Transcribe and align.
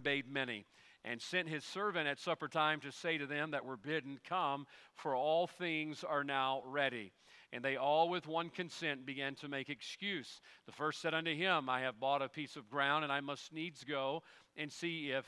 bade 0.00 0.28
many 0.28 0.66
and 1.04 1.20
sent 1.20 1.48
his 1.48 1.64
servant 1.64 2.06
at 2.06 2.18
supper 2.18 2.48
time 2.48 2.80
to 2.80 2.92
say 2.92 3.16
to 3.18 3.26
them 3.26 3.52
that 3.52 3.64
were 3.64 3.76
bidden, 3.76 4.18
Come, 4.28 4.66
for 4.94 5.14
all 5.14 5.46
things 5.46 6.04
are 6.04 6.24
now 6.24 6.62
ready. 6.66 7.12
And 7.52 7.64
they 7.64 7.76
all 7.76 8.08
with 8.08 8.28
one 8.28 8.48
consent 8.50 9.06
began 9.06 9.34
to 9.36 9.48
make 9.48 9.70
excuse. 9.70 10.40
The 10.66 10.72
first 10.72 11.00
said 11.00 11.14
unto 11.14 11.34
him, 11.34 11.68
I 11.68 11.80
have 11.80 11.98
bought 11.98 12.22
a 12.22 12.28
piece 12.28 12.56
of 12.56 12.70
ground, 12.70 13.02
and 13.02 13.12
I 13.12 13.20
must 13.20 13.52
needs 13.52 13.82
go 13.82 14.22
and 14.56 14.70
see 14.70 15.10
if 15.10 15.24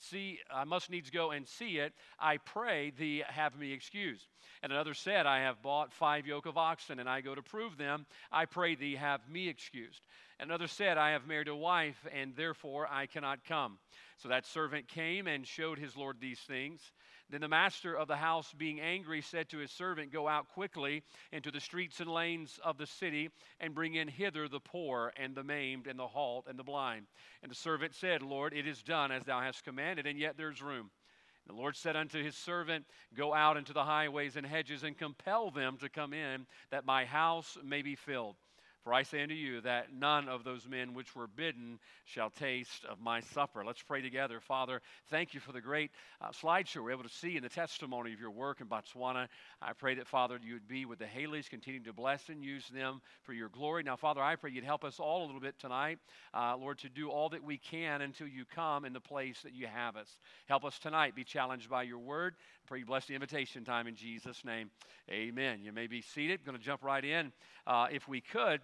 see 0.00 0.38
I 0.52 0.64
must 0.64 0.90
needs 0.90 1.10
go 1.10 1.30
and 1.30 1.46
see 1.46 1.78
it. 1.78 1.92
I 2.18 2.38
pray 2.38 2.90
thee 2.90 3.22
have 3.26 3.58
me 3.58 3.72
excused. 3.72 4.26
And 4.62 4.72
another 4.72 4.94
said, 4.94 5.26
I 5.26 5.40
have 5.40 5.62
bought 5.62 5.92
five 5.92 6.26
yoke 6.26 6.46
of 6.46 6.56
oxen, 6.56 6.98
and 6.98 7.08
I 7.08 7.20
go 7.20 7.34
to 7.34 7.42
prove 7.42 7.76
them. 7.76 8.06
I 8.32 8.46
pray 8.46 8.74
thee 8.74 8.96
have 8.96 9.28
me 9.28 9.48
excused. 9.48 10.00
Another 10.38 10.66
said, 10.66 10.98
I 10.98 11.10
have 11.10 11.26
married 11.26 11.48
a 11.48 11.56
wife, 11.56 12.06
and 12.12 12.34
therefore 12.36 12.88
I 12.90 13.06
cannot 13.06 13.44
come. 13.44 13.78
So 14.18 14.28
that 14.28 14.46
servant 14.46 14.88
came 14.88 15.26
and 15.26 15.46
showed 15.46 15.78
his 15.78 15.96
Lord 15.96 16.16
these 16.20 16.40
things. 16.40 16.80
Then 17.28 17.40
the 17.40 17.48
master 17.48 17.96
of 17.96 18.06
the 18.06 18.16
house, 18.16 18.52
being 18.56 18.80
angry, 18.80 19.20
said 19.20 19.48
to 19.48 19.58
his 19.58 19.72
servant, 19.72 20.12
Go 20.12 20.28
out 20.28 20.48
quickly 20.48 21.02
into 21.32 21.50
the 21.50 21.60
streets 21.60 21.98
and 21.98 22.10
lanes 22.10 22.60
of 22.62 22.78
the 22.78 22.86
city, 22.86 23.30
and 23.58 23.74
bring 23.74 23.94
in 23.94 24.06
hither 24.06 24.48
the 24.48 24.60
poor, 24.60 25.12
and 25.16 25.34
the 25.34 25.42
maimed, 25.42 25.88
and 25.88 25.98
the 25.98 26.06
halt, 26.06 26.46
and 26.48 26.56
the 26.56 26.64
blind. 26.64 27.06
And 27.42 27.50
the 27.50 27.56
servant 27.56 27.94
said, 27.94 28.22
Lord, 28.22 28.52
it 28.52 28.66
is 28.66 28.82
done 28.82 29.10
as 29.10 29.24
thou 29.24 29.40
hast 29.40 29.64
commanded, 29.64 30.06
and 30.06 30.18
yet 30.18 30.36
there's 30.36 30.62
room. 30.62 30.90
The 31.46 31.52
Lord 31.52 31.76
said 31.76 31.96
unto 31.96 32.22
his 32.22 32.36
servant, 32.36 32.86
Go 33.14 33.34
out 33.34 33.56
into 33.56 33.72
the 33.72 33.84
highways 33.84 34.36
and 34.36 34.46
hedges, 34.46 34.82
and 34.82 34.96
compel 34.96 35.50
them 35.50 35.78
to 35.78 35.88
come 35.88 36.12
in, 36.12 36.46
that 36.70 36.84
my 36.84 37.04
house 37.04 37.56
may 37.64 37.82
be 37.82 37.94
filled. 37.94 38.36
For 38.86 38.94
I 38.94 39.02
say 39.02 39.20
unto 39.20 39.34
you 39.34 39.62
that 39.62 39.92
none 39.92 40.28
of 40.28 40.44
those 40.44 40.68
men 40.68 40.94
which 40.94 41.16
were 41.16 41.26
bidden 41.26 41.80
shall 42.04 42.30
taste 42.30 42.84
of 42.88 43.00
my 43.00 43.18
supper. 43.18 43.64
Let's 43.64 43.82
pray 43.82 44.00
together. 44.00 44.38
Father, 44.38 44.80
thank 45.10 45.34
you 45.34 45.40
for 45.40 45.50
the 45.50 45.60
great 45.60 45.90
uh, 46.20 46.28
slideshow 46.28 46.84
we're 46.84 46.92
able 46.92 47.02
to 47.02 47.08
see 47.08 47.36
in 47.36 47.42
the 47.42 47.48
testimony 47.48 48.12
of 48.12 48.20
your 48.20 48.30
work 48.30 48.60
in 48.60 48.68
Botswana. 48.68 49.26
I 49.60 49.72
pray 49.72 49.96
that, 49.96 50.06
Father, 50.06 50.38
you 50.40 50.52
would 50.52 50.68
be 50.68 50.84
with 50.84 51.00
the 51.00 51.04
Haleys, 51.04 51.50
continue 51.50 51.82
to 51.82 51.92
bless 51.92 52.28
and 52.28 52.44
use 52.44 52.68
them 52.68 53.00
for 53.24 53.32
your 53.32 53.48
glory. 53.48 53.82
Now, 53.82 53.96
Father, 53.96 54.20
I 54.20 54.36
pray 54.36 54.52
you'd 54.52 54.62
help 54.62 54.84
us 54.84 55.00
all 55.00 55.24
a 55.24 55.26
little 55.26 55.40
bit 55.40 55.58
tonight, 55.58 55.98
uh, 56.32 56.56
Lord, 56.56 56.78
to 56.78 56.88
do 56.88 57.10
all 57.10 57.28
that 57.30 57.42
we 57.42 57.58
can 57.58 58.02
until 58.02 58.28
you 58.28 58.44
come 58.44 58.84
in 58.84 58.92
the 58.92 59.00
place 59.00 59.40
that 59.42 59.52
you 59.52 59.66
have 59.66 59.96
us. 59.96 60.16
Help 60.48 60.64
us 60.64 60.78
tonight 60.78 61.16
be 61.16 61.24
challenged 61.24 61.68
by 61.68 61.82
your 61.82 61.98
word. 61.98 62.36
I 62.38 62.68
pray 62.68 62.78
you 62.78 62.86
bless 62.86 63.06
the 63.06 63.14
invitation 63.14 63.64
time 63.64 63.88
in 63.88 63.96
Jesus' 63.96 64.44
name. 64.44 64.70
Amen. 65.10 65.58
You 65.64 65.72
may 65.72 65.88
be 65.88 66.02
seated. 66.02 66.38
I'm 66.38 66.46
going 66.46 66.56
to 66.56 66.64
jump 66.64 66.84
right 66.84 67.04
in. 67.04 67.32
Uh, 67.66 67.88
if 67.90 68.06
we 68.06 68.20
could, 68.20 68.60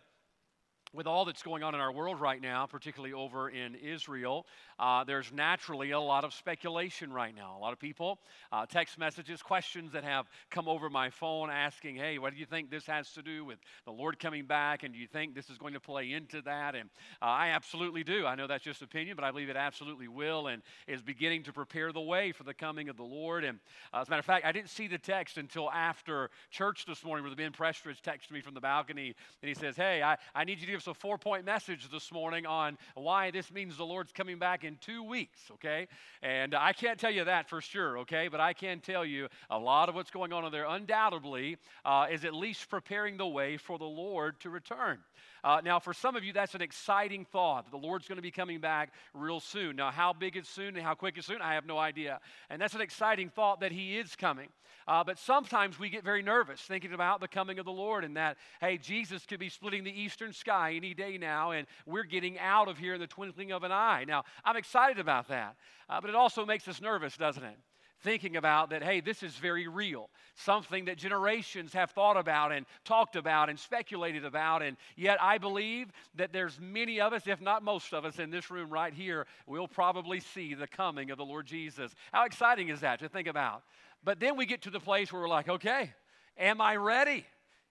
with 0.92 1.06
all 1.06 1.24
that's 1.24 1.42
going 1.42 1.62
on 1.62 1.74
in 1.74 1.80
our 1.80 1.92
world 1.92 2.20
right 2.20 2.40
now, 2.40 2.66
particularly 2.66 3.14
over 3.14 3.48
in 3.48 3.74
Israel, 3.76 4.46
uh, 4.78 5.04
there's 5.04 5.32
naturally 5.32 5.92
a 5.92 6.00
lot 6.00 6.24
of 6.24 6.34
speculation 6.34 7.12
right 7.12 7.34
now. 7.34 7.56
A 7.56 7.60
lot 7.60 7.72
of 7.72 7.78
people, 7.78 8.18
uh, 8.50 8.66
text 8.66 8.98
messages, 8.98 9.40
questions 9.42 9.92
that 9.92 10.04
have 10.04 10.28
come 10.50 10.68
over 10.68 10.90
my 10.90 11.08
phone 11.08 11.48
asking, 11.50 11.96
hey, 11.96 12.18
what 12.18 12.34
do 12.34 12.38
you 12.38 12.44
think 12.44 12.70
this 12.70 12.86
has 12.86 13.10
to 13.12 13.22
do 13.22 13.44
with 13.44 13.58
the 13.86 13.90
Lord 13.90 14.18
coming 14.18 14.44
back? 14.44 14.82
And 14.82 14.92
do 14.92 15.00
you 15.00 15.06
think 15.06 15.34
this 15.34 15.48
is 15.48 15.56
going 15.56 15.72
to 15.72 15.80
play 15.80 16.12
into 16.12 16.42
that? 16.42 16.74
And 16.74 16.90
uh, 17.22 17.26
I 17.26 17.48
absolutely 17.48 18.04
do. 18.04 18.26
I 18.26 18.34
know 18.34 18.46
that's 18.46 18.64
just 18.64 18.82
opinion, 18.82 19.16
but 19.16 19.24
I 19.24 19.30
believe 19.30 19.48
it 19.48 19.56
absolutely 19.56 20.08
will 20.08 20.48
and 20.48 20.62
is 20.86 21.00
beginning 21.00 21.44
to 21.44 21.52
prepare 21.52 21.92
the 21.92 22.00
way 22.00 22.32
for 22.32 22.44
the 22.44 22.54
coming 22.54 22.90
of 22.90 22.98
the 22.98 23.02
Lord. 23.02 23.44
And 23.44 23.58
uh, 23.94 24.00
as 24.00 24.08
a 24.08 24.10
matter 24.10 24.20
of 24.20 24.26
fact, 24.26 24.44
I 24.44 24.52
didn't 24.52 24.70
see 24.70 24.88
the 24.88 24.98
text 24.98 25.38
until 25.38 25.70
after 25.70 26.28
church 26.50 26.84
this 26.86 27.02
morning 27.02 27.24
where 27.24 27.30
the 27.30 27.36
Ben 27.36 27.52
Prestridge 27.52 28.02
texted 28.02 28.30
me 28.30 28.42
from 28.42 28.52
the 28.52 28.60
balcony 28.60 29.14
and 29.40 29.48
he 29.48 29.54
says, 29.54 29.74
hey, 29.74 30.02
I, 30.02 30.16
I 30.34 30.44
need 30.44 30.60
you 30.60 30.66
to 30.66 30.72
give 30.72 30.81
us 30.82 30.86
a 30.88 30.94
four 30.94 31.18
point 31.18 31.44
message 31.44 31.88
this 31.90 32.10
morning 32.12 32.46
on 32.46 32.76
why 32.94 33.30
this 33.30 33.52
means 33.52 33.76
the 33.76 33.84
Lord's 33.84 34.12
coming 34.12 34.38
back 34.38 34.64
in 34.64 34.76
two 34.80 35.02
weeks, 35.02 35.40
okay? 35.52 35.86
And 36.22 36.54
I 36.54 36.72
can't 36.72 36.98
tell 36.98 37.10
you 37.10 37.24
that 37.24 37.48
for 37.48 37.60
sure, 37.60 37.98
okay? 37.98 38.28
But 38.28 38.40
I 38.40 38.52
can 38.52 38.80
tell 38.80 39.04
you 39.04 39.28
a 39.50 39.58
lot 39.58 39.88
of 39.88 39.94
what's 39.94 40.10
going 40.10 40.32
on 40.32 40.44
in 40.44 40.50
there 40.50 40.66
undoubtedly 40.66 41.58
uh, 41.84 42.06
is 42.10 42.24
at 42.24 42.34
least 42.34 42.68
preparing 42.68 43.16
the 43.16 43.26
way 43.26 43.56
for 43.56 43.78
the 43.78 43.84
Lord 43.84 44.40
to 44.40 44.50
return. 44.50 44.98
Uh, 45.44 45.60
now, 45.64 45.80
for 45.80 45.92
some 45.92 46.14
of 46.14 46.22
you, 46.22 46.32
that's 46.32 46.54
an 46.54 46.62
exciting 46.62 47.24
thought. 47.24 47.70
The 47.70 47.76
Lord's 47.76 48.06
going 48.06 48.16
to 48.16 48.22
be 48.22 48.30
coming 48.30 48.60
back 48.60 48.92
real 49.12 49.40
soon. 49.40 49.76
Now, 49.76 49.90
how 49.90 50.12
big 50.12 50.36
is 50.36 50.48
soon 50.48 50.76
and 50.76 50.84
how 50.84 50.94
quick 50.94 51.18
is 51.18 51.26
soon, 51.26 51.42
I 51.42 51.54
have 51.54 51.66
no 51.66 51.78
idea. 51.78 52.20
And 52.48 52.62
that's 52.62 52.74
an 52.74 52.80
exciting 52.80 53.28
thought 53.28 53.60
that 53.60 53.72
He 53.72 53.98
is 53.98 54.14
coming. 54.14 54.48
Uh, 54.86 55.02
but 55.04 55.18
sometimes 55.18 55.78
we 55.78 55.88
get 55.88 56.04
very 56.04 56.22
nervous 56.22 56.60
thinking 56.60 56.92
about 56.92 57.20
the 57.20 57.28
coming 57.28 57.58
of 57.58 57.64
the 57.64 57.72
Lord 57.72 58.04
and 58.04 58.16
that, 58.16 58.36
hey, 58.60 58.78
Jesus 58.78 59.26
could 59.26 59.40
be 59.40 59.48
splitting 59.48 59.84
the 59.84 60.00
eastern 60.00 60.32
sky 60.32 60.74
any 60.74 60.94
day 60.94 61.18
now, 61.18 61.52
and 61.52 61.66
we're 61.86 62.04
getting 62.04 62.38
out 62.38 62.68
of 62.68 62.78
here 62.78 62.94
in 62.94 63.00
the 63.00 63.06
twinkling 63.06 63.52
of 63.52 63.62
an 63.62 63.72
eye. 63.72 64.04
Now, 64.06 64.24
I'm 64.44 64.56
excited 64.56 64.98
about 64.98 65.28
that, 65.28 65.56
uh, 65.88 66.00
but 66.00 66.10
it 66.10 66.16
also 66.16 66.44
makes 66.46 66.66
us 66.68 66.80
nervous, 66.80 67.16
doesn't 67.16 67.44
it? 67.44 67.56
Thinking 68.02 68.36
about 68.36 68.70
that, 68.70 68.82
hey, 68.82 69.00
this 69.00 69.22
is 69.22 69.34
very 69.36 69.68
real, 69.68 70.10
something 70.34 70.86
that 70.86 70.98
generations 70.98 71.72
have 71.72 71.90
thought 71.90 72.16
about 72.16 72.52
and 72.52 72.66
talked 72.84 73.16
about 73.16 73.48
and 73.48 73.58
speculated 73.58 74.24
about. 74.24 74.62
And 74.62 74.76
yet, 74.96 75.18
I 75.22 75.38
believe 75.38 75.90
that 76.16 76.32
there's 76.32 76.58
many 76.60 77.00
of 77.00 77.12
us, 77.12 77.26
if 77.26 77.40
not 77.40 77.62
most 77.62 77.94
of 77.94 78.04
us 78.04 78.18
in 78.18 78.30
this 78.30 78.50
room 78.50 78.70
right 78.70 78.92
here, 78.92 79.26
we'll 79.46 79.68
probably 79.68 80.20
see 80.20 80.54
the 80.54 80.66
coming 80.66 81.10
of 81.10 81.18
the 81.18 81.24
Lord 81.24 81.46
Jesus. 81.46 81.92
How 82.12 82.24
exciting 82.24 82.68
is 82.68 82.80
that 82.80 82.98
to 83.00 83.08
think 83.08 83.28
about? 83.28 83.62
But 84.04 84.20
then 84.20 84.36
we 84.36 84.46
get 84.46 84.62
to 84.62 84.70
the 84.70 84.80
place 84.80 85.12
where 85.12 85.22
we're 85.22 85.28
like, 85.28 85.48
okay, 85.48 85.92
am 86.36 86.60
I 86.60 86.76
ready? 86.76 87.24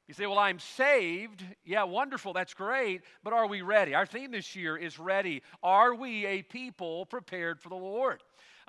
You 0.08 0.14
say, 0.14 0.26
well, 0.26 0.40
I'm 0.40 0.60
saved. 0.60 1.44
Yeah, 1.64 1.84
wonderful. 1.84 2.34
That's 2.34 2.54
great. 2.54 3.02
But 3.24 3.34
are 3.34 3.48
we 3.48 3.62
ready? 3.62 3.94
Our 3.94 4.06
theme 4.06 4.32
this 4.32 4.56
year 4.56 4.76
is 4.76 5.00
ready. 5.00 5.42
Are 5.64 5.96
we 5.96 6.26
a 6.26 6.42
people 6.42 7.06
prepared 7.06 7.62
for 7.62 7.70
the 7.70 7.76
Lord? 7.76 8.22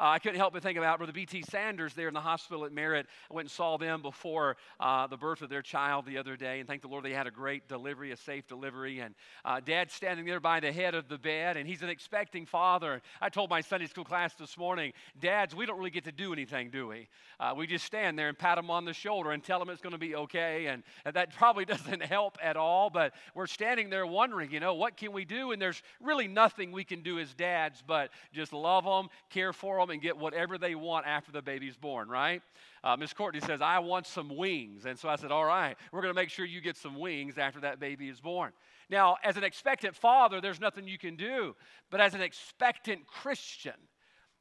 Uh, 0.02 0.06
I 0.08 0.18
couldn't 0.18 0.38
help 0.38 0.52
but 0.52 0.64
think 0.64 0.76
about 0.76 0.98
Brother 0.98 1.12
B.T. 1.12 1.44
Sanders 1.48 1.94
there 1.94 2.08
in 2.08 2.14
the 2.14 2.20
hospital 2.20 2.64
at 2.64 2.72
Merit. 2.72 3.06
I 3.30 3.34
went 3.34 3.44
and 3.44 3.50
saw 3.52 3.78
them 3.78 4.02
before 4.02 4.56
uh, 4.80 5.06
the 5.06 5.16
birth 5.16 5.42
of 5.42 5.48
their 5.48 5.62
child 5.62 6.06
the 6.06 6.18
other 6.18 6.34
day, 6.34 6.58
and 6.58 6.68
thank 6.68 6.82
the 6.82 6.88
Lord 6.88 7.04
they 7.04 7.12
had 7.12 7.28
a 7.28 7.30
great 7.30 7.68
delivery, 7.68 8.10
a 8.10 8.16
safe 8.16 8.48
delivery. 8.48 8.98
And 8.98 9.14
uh, 9.44 9.60
Dad's 9.60 9.94
standing 9.94 10.26
there 10.26 10.40
by 10.40 10.58
the 10.58 10.72
head 10.72 10.96
of 10.96 11.08
the 11.08 11.18
bed, 11.18 11.56
and 11.56 11.68
he's 11.68 11.82
an 11.82 11.88
expecting 11.88 12.46
father. 12.46 13.00
I 13.20 13.28
told 13.28 13.48
my 13.48 13.60
Sunday 13.60 13.86
school 13.86 14.02
class 14.02 14.34
this 14.34 14.58
morning, 14.58 14.92
Dads, 15.20 15.54
we 15.54 15.66
don't 15.66 15.78
really 15.78 15.90
get 15.90 16.02
to 16.06 16.12
do 16.12 16.32
anything, 16.32 16.70
do 16.70 16.88
we? 16.88 17.06
Uh, 17.38 17.54
we 17.56 17.68
just 17.68 17.84
stand 17.84 18.18
there 18.18 18.28
and 18.28 18.36
pat 18.36 18.58
him 18.58 18.72
on 18.72 18.84
the 18.84 18.92
shoulder 18.92 19.30
and 19.30 19.44
tell 19.44 19.62
him 19.62 19.68
it's 19.68 19.82
going 19.82 19.92
to 19.92 19.98
be 19.98 20.16
okay. 20.16 20.66
And, 20.66 20.82
and 21.04 21.14
that 21.14 21.32
probably 21.32 21.64
doesn't 21.64 22.02
help 22.02 22.38
at 22.42 22.56
all, 22.56 22.90
but 22.90 23.14
we're 23.36 23.46
standing 23.46 23.88
there 23.88 24.04
wondering, 24.04 24.50
you 24.50 24.58
know, 24.58 24.74
what 24.74 24.96
can 24.96 25.12
we 25.12 25.24
do? 25.24 25.52
And 25.52 25.62
there's 25.62 25.80
really 26.00 26.26
nothing 26.26 26.72
we 26.72 26.82
can 26.82 27.04
do 27.04 27.20
as 27.20 27.32
dads 27.34 27.84
but 27.86 28.10
just 28.32 28.52
love 28.52 28.82
them, 28.82 29.08
care 29.30 29.52
for 29.52 29.78
them 29.78 29.91
them 29.91 29.91
and 29.92 30.02
get 30.02 30.16
whatever 30.16 30.58
they 30.58 30.74
want 30.74 31.06
after 31.06 31.30
the 31.30 31.42
baby's 31.42 31.76
born, 31.76 32.08
right? 32.08 32.42
Uh, 32.82 32.96
Miss 32.96 33.12
Courtney 33.12 33.40
says, 33.40 33.60
I 33.62 33.78
want 33.78 34.06
some 34.06 34.36
wings. 34.36 34.86
And 34.86 34.98
so 34.98 35.08
I 35.08 35.16
said, 35.16 35.30
All 35.30 35.44
right, 35.44 35.76
we're 35.92 36.02
going 36.02 36.14
to 36.14 36.20
make 36.20 36.30
sure 36.30 36.44
you 36.44 36.60
get 36.60 36.76
some 36.76 36.98
wings 36.98 37.38
after 37.38 37.60
that 37.60 37.78
baby 37.78 38.08
is 38.08 38.20
born. 38.20 38.52
Now, 38.90 39.16
as 39.22 39.36
an 39.36 39.44
expectant 39.44 39.94
father, 39.94 40.40
there's 40.40 40.60
nothing 40.60 40.88
you 40.88 40.98
can 40.98 41.16
do. 41.16 41.54
But 41.90 42.00
as 42.00 42.14
an 42.14 42.20
expectant 42.20 43.06
Christian, 43.06 43.72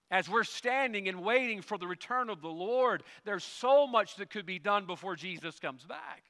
as 0.09 0.27
we're 0.27 0.43
standing 0.43 1.07
and 1.07 1.23
waiting 1.23 1.61
for 1.61 1.77
the 1.77 1.87
return 1.87 2.29
of 2.29 2.41
the 2.41 2.49
Lord, 2.49 3.03
there's 3.23 3.45
so 3.45 3.87
much 3.87 4.15
that 4.17 4.29
could 4.29 4.45
be 4.45 4.59
done 4.59 4.85
before 4.85 5.15
Jesus 5.15 5.57
comes 5.59 5.85
back. 5.85 6.23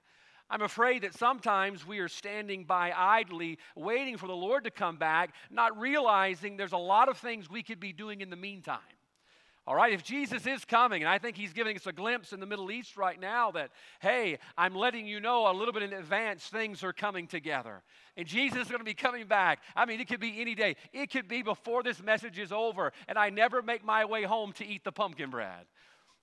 I'm 0.51 0.61
afraid 0.61 1.03
that 1.03 1.13
sometimes 1.13 1.87
we 1.87 1.99
are 1.99 2.09
standing 2.09 2.65
by 2.65 2.91
idly, 2.95 3.57
waiting 3.75 4.17
for 4.17 4.27
the 4.27 4.35
Lord 4.35 4.65
to 4.65 4.71
come 4.71 4.97
back, 4.97 5.33
not 5.49 5.79
realizing 5.79 6.57
there's 6.57 6.73
a 6.73 6.77
lot 6.77 7.07
of 7.07 7.17
things 7.17 7.49
we 7.49 7.63
could 7.63 7.79
be 7.79 7.93
doing 7.93 8.19
in 8.19 8.29
the 8.29 8.35
meantime. 8.35 8.79
All 9.67 9.75
right, 9.75 9.93
if 9.93 10.03
Jesus 10.03 10.47
is 10.47 10.65
coming, 10.65 11.03
and 11.03 11.09
I 11.09 11.19
think 11.19 11.37
he's 11.37 11.53
giving 11.53 11.75
us 11.75 11.85
a 11.85 11.91
glimpse 11.91 12.33
in 12.33 12.39
the 12.39 12.47
Middle 12.47 12.71
East 12.71 12.97
right 12.97 13.19
now 13.19 13.51
that, 13.51 13.69
hey, 13.99 14.39
I'm 14.57 14.73
letting 14.73 15.05
you 15.05 15.19
know 15.19 15.51
a 15.51 15.53
little 15.53 15.71
bit 15.71 15.83
in 15.83 15.93
advance 15.93 16.45
things 16.45 16.83
are 16.83 16.93
coming 16.93 17.27
together. 17.27 17.83
And 18.17 18.25
Jesus 18.25 18.63
is 18.63 18.67
going 18.69 18.79
to 18.79 18.85
be 18.85 18.95
coming 18.95 19.27
back. 19.27 19.59
I 19.75 19.85
mean, 19.85 19.99
it 19.99 20.07
could 20.07 20.19
be 20.19 20.41
any 20.41 20.55
day. 20.55 20.77
It 20.93 21.11
could 21.11 21.27
be 21.27 21.43
before 21.43 21.83
this 21.83 22.01
message 22.01 22.39
is 22.39 22.51
over, 22.51 22.91
and 23.07 23.19
I 23.19 23.29
never 23.29 23.61
make 23.61 23.85
my 23.85 24.03
way 24.03 24.23
home 24.23 24.51
to 24.53 24.65
eat 24.65 24.83
the 24.83 24.91
pumpkin 24.91 25.29
bread. 25.29 25.67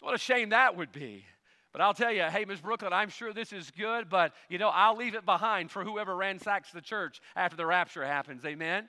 What 0.00 0.14
a 0.14 0.19
shame 0.19 0.49
that 0.49 0.76
would 0.76 0.91
be. 0.91 1.25
But 1.73 1.81
I'll 1.81 1.94
tell 1.94 2.12
you, 2.12 2.25
hey, 2.25 2.44
Miss 2.44 2.61
Brooklyn, 2.61 2.93
I'm 2.93 3.11
sure 3.11 3.32
this 3.32 3.52
is 3.52 3.70
good, 3.70 4.08
but 4.08 4.32
you 4.49 4.58
know, 4.58 4.69
I'll 4.69 4.96
leave 4.96 5.14
it 5.14 5.25
behind 5.25 5.70
for 5.70 5.84
whoever 5.84 6.17
ransacks 6.17 6.73
the 6.73 6.81
church 6.81 7.20
after 7.37 7.56
the 7.56 7.67
rapture 7.67 8.05
happens. 8.05 8.44
Amen? 8.44 8.88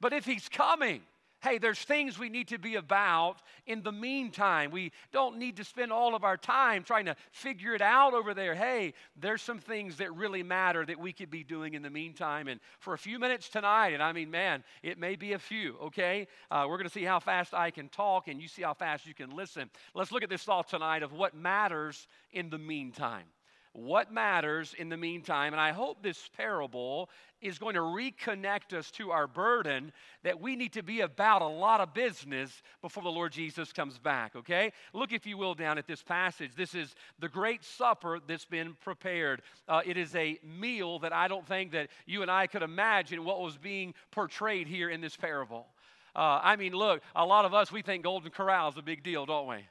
But 0.00 0.14
if 0.14 0.24
he's 0.24 0.48
coming, 0.48 1.02
hey, 1.42 1.58
there's 1.58 1.80
things 1.80 2.18
we 2.18 2.28
need 2.28 2.48
to 2.48 2.58
be 2.58 2.76
about 2.76 3.42
in 3.66 3.82
the 3.82 3.92
meantime. 3.92 4.70
We 4.70 4.92
don't 5.12 5.38
need 5.38 5.56
to 5.56 5.64
spend 5.64 5.92
all 5.92 6.14
of 6.14 6.22
our 6.22 6.36
time 6.36 6.84
trying 6.84 7.06
to 7.06 7.16
figure 7.32 7.74
it 7.74 7.82
out 7.82 8.14
over 8.14 8.32
there. 8.32 8.54
Hey, 8.54 8.94
there's 9.16 9.42
some 9.42 9.58
things 9.58 9.96
that 9.96 10.14
really 10.14 10.44
matter 10.44 10.86
that 10.86 10.98
we 10.98 11.12
could 11.12 11.30
be 11.30 11.42
doing 11.42 11.74
in 11.74 11.82
the 11.82 11.90
meantime. 11.90 12.46
And 12.46 12.60
for 12.78 12.94
a 12.94 12.98
few 12.98 13.18
minutes 13.18 13.48
tonight, 13.48 13.88
and 13.88 14.02
I 14.02 14.12
mean, 14.12 14.30
man, 14.30 14.62
it 14.82 14.98
may 14.98 15.16
be 15.16 15.32
a 15.32 15.38
few, 15.38 15.76
okay? 15.82 16.28
Uh, 16.50 16.66
we're 16.68 16.78
going 16.78 16.88
to 16.88 16.94
see 16.94 17.04
how 17.04 17.18
fast 17.18 17.54
I 17.54 17.72
can 17.72 17.88
talk 17.88 18.28
and 18.28 18.40
you 18.40 18.46
see 18.46 18.62
how 18.62 18.74
fast 18.74 19.06
you 19.06 19.14
can 19.14 19.34
listen. 19.34 19.68
Let's 19.94 20.12
look 20.12 20.22
at 20.22 20.30
this 20.30 20.44
thought 20.44 20.68
tonight 20.68 21.02
of 21.02 21.12
what 21.12 21.34
matters 21.34 22.06
in 22.30 22.50
the 22.50 22.58
meantime. 22.58 23.26
What 23.72 24.12
matters 24.12 24.74
in 24.78 24.88
the 24.88 24.96
meantime. 24.96 25.52
And 25.52 25.60
I 25.60 25.72
hope 25.72 26.02
this 26.02 26.28
parable 26.36 27.08
is 27.40 27.58
going 27.58 27.74
to 27.74 27.80
reconnect 27.80 28.72
us 28.72 28.90
to 28.92 29.10
our 29.10 29.26
burden 29.26 29.92
that 30.22 30.40
we 30.40 30.56
need 30.56 30.72
to 30.74 30.82
be 30.82 31.00
about 31.00 31.42
a 31.42 31.46
lot 31.46 31.80
of 31.80 31.94
business 31.94 32.62
before 32.80 33.02
the 33.02 33.08
Lord 33.10 33.32
Jesus 33.32 33.72
comes 33.72 33.98
back, 33.98 34.36
okay? 34.36 34.72
Look, 34.92 35.12
if 35.12 35.26
you 35.26 35.36
will, 35.36 35.54
down 35.54 35.78
at 35.78 35.86
this 35.86 36.02
passage. 36.02 36.52
This 36.56 36.74
is 36.74 36.94
the 37.18 37.28
great 37.28 37.64
supper 37.64 38.20
that's 38.26 38.44
been 38.44 38.76
prepared. 38.84 39.42
Uh, 39.68 39.80
it 39.84 39.96
is 39.96 40.14
a 40.14 40.38
meal 40.44 40.98
that 41.00 41.12
I 41.12 41.26
don't 41.26 41.46
think 41.46 41.72
that 41.72 41.88
you 42.06 42.22
and 42.22 42.30
I 42.30 42.46
could 42.46 42.62
imagine 42.62 43.24
what 43.24 43.40
was 43.40 43.56
being 43.56 43.94
portrayed 44.10 44.68
here 44.68 44.90
in 44.90 45.00
this 45.00 45.16
parable. 45.16 45.66
Uh, 46.14 46.40
I 46.42 46.56
mean, 46.56 46.74
look, 46.74 47.02
a 47.16 47.24
lot 47.24 47.46
of 47.46 47.54
us, 47.54 47.72
we 47.72 47.80
think 47.80 48.04
Golden 48.04 48.30
Corral 48.30 48.68
is 48.68 48.76
a 48.76 48.82
big 48.82 49.02
deal, 49.02 49.24
don't 49.24 49.48
we? 49.48 49.64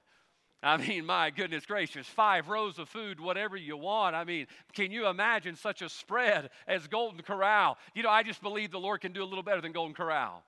I 0.64 0.78
mean, 0.78 1.06
my 1.06 1.32
goodness 1.32 1.66
gracious, 1.66 2.06
five 2.06 2.48
rows 2.48 2.78
of 2.78 2.88
food, 2.88 3.20
whatever 3.20 3.58
you 3.58 3.78
want. 3.78 4.16
I 4.16 4.24
mean, 4.24 4.46
can 4.74 4.92
you 4.92 5.08
imagine 5.08 5.56
such 5.56 5.82
a 5.82 5.90
spread 5.90 6.52
as 6.68 6.86
Golden 6.88 7.22
Corral? 7.22 7.78
You 7.96 8.04
know, 8.04 8.10
I 8.10 8.22
just 8.22 8.44
believe 8.44 8.70
the 8.70 8.80
Lord 8.80 9.02
can 9.02 9.12
do 9.12 9.24
a 9.24 9.26
little 9.26 9.44
better 9.44 9.62
than 9.62 9.72
Golden 9.72 9.96
Corral. 9.96 10.44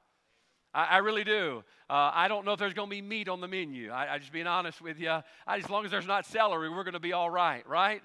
I, 0.72 0.84
I 0.84 0.98
really 0.98 1.24
do. 1.24 1.64
Uh, 1.90 2.12
I 2.14 2.28
don't 2.28 2.46
know 2.46 2.54
if 2.54 2.60
there's 2.60 2.74
going 2.76 2.90
to 2.90 2.96
be 2.96 3.02
meat 3.02 3.28
on 3.28 3.42
the 3.42 3.48
menu. 3.48 3.90
I, 3.90 4.16
I 4.16 4.18
just 4.20 4.32
being 4.32 4.48
honest 4.48 4.82
with 4.82 5.00
you. 5.00 5.10
I, 5.10 5.24
as 5.48 5.70
long 5.70 5.84
as 5.84 5.92
there's 5.92 6.08
not 6.08 6.26
celery, 6.28 6.70
we're 6.70 6.84
going 6.84 6.94
to 6.94 7.00
be 7.00 7.14
all 7.14 7.30
right, 7.30 7.68
right? 7.68 8.04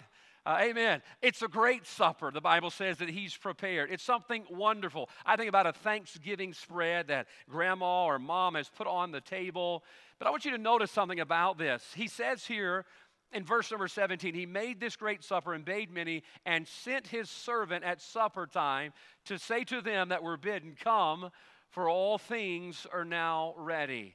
Uh, 0.48 0.60
amen. 0.62 1.02
It's 1.20 1.42
a 1.42 1.48
great 1.48 1.86
supper, 1.86 2.30
the 2.30 2.40
Bible 2.40 2.70
says 2.70 2.96
that 2.98 3.10
He's 3.10 3.36
prepared. 3.36 3.90
It's 3.90 4.02
something 4.02 4.46
wonderful. 4.48 5.10
I 5.26 5.36
think 5.36 5.50
about 5.50 5.66
a 5.66 5.74
Thanksgiving 5.74 6.54
spread 6.54 7.08
that 7.08 7.26
grandma 7.50 8.06
or 8.06 8.18
mom 8.18 8.54
has 8.54 8.70
put 8.70 8.86
on 8.86 9.12
the 9.12 9.20
table. 9.20 9.84
But 10.18 10.26
I 10.26 10.30
want 10.30 10.46
you 10.46 10.52
to 10.52 10.58
notice 10.58 10.90
something 10.90 11.20
about 11.20 11.58
this. 11.58 11.84
He 11.94 12.08
says 12.08 12.46
here 12.46 12.86
in 13.30 13.44
verse 13.44 13.70
number 13.70 13.88
17, 13.88 14.32
He 14.32 14.46
made 14.46 14.80
this 14.80 14.96
great 14.96 15.22
supper 15.22 15.52
and 15.52 15.66
bade 15.66 15.92
many 15.92 16.22
and 16.46 16.66
sent 16.66 17.08
His 17.08 17.28
servant 17.28 17.84
at 17.84 18.00
supper 18.00 18.46
time 18.46 18.94
to 19.26 19.38
say 19.38 19.64
to 19.64 19.82
them 19.82 20.08
that 20.08 20.22
were 20.22 20.38
bidden, 20.38 20.76
Come, 20.82 21.28
for 21.68 21.90
all 21.90 22.16
things 22.16 22.86
are 22.90 23.04
now 23.04 23.52
ready. 23.58 24.14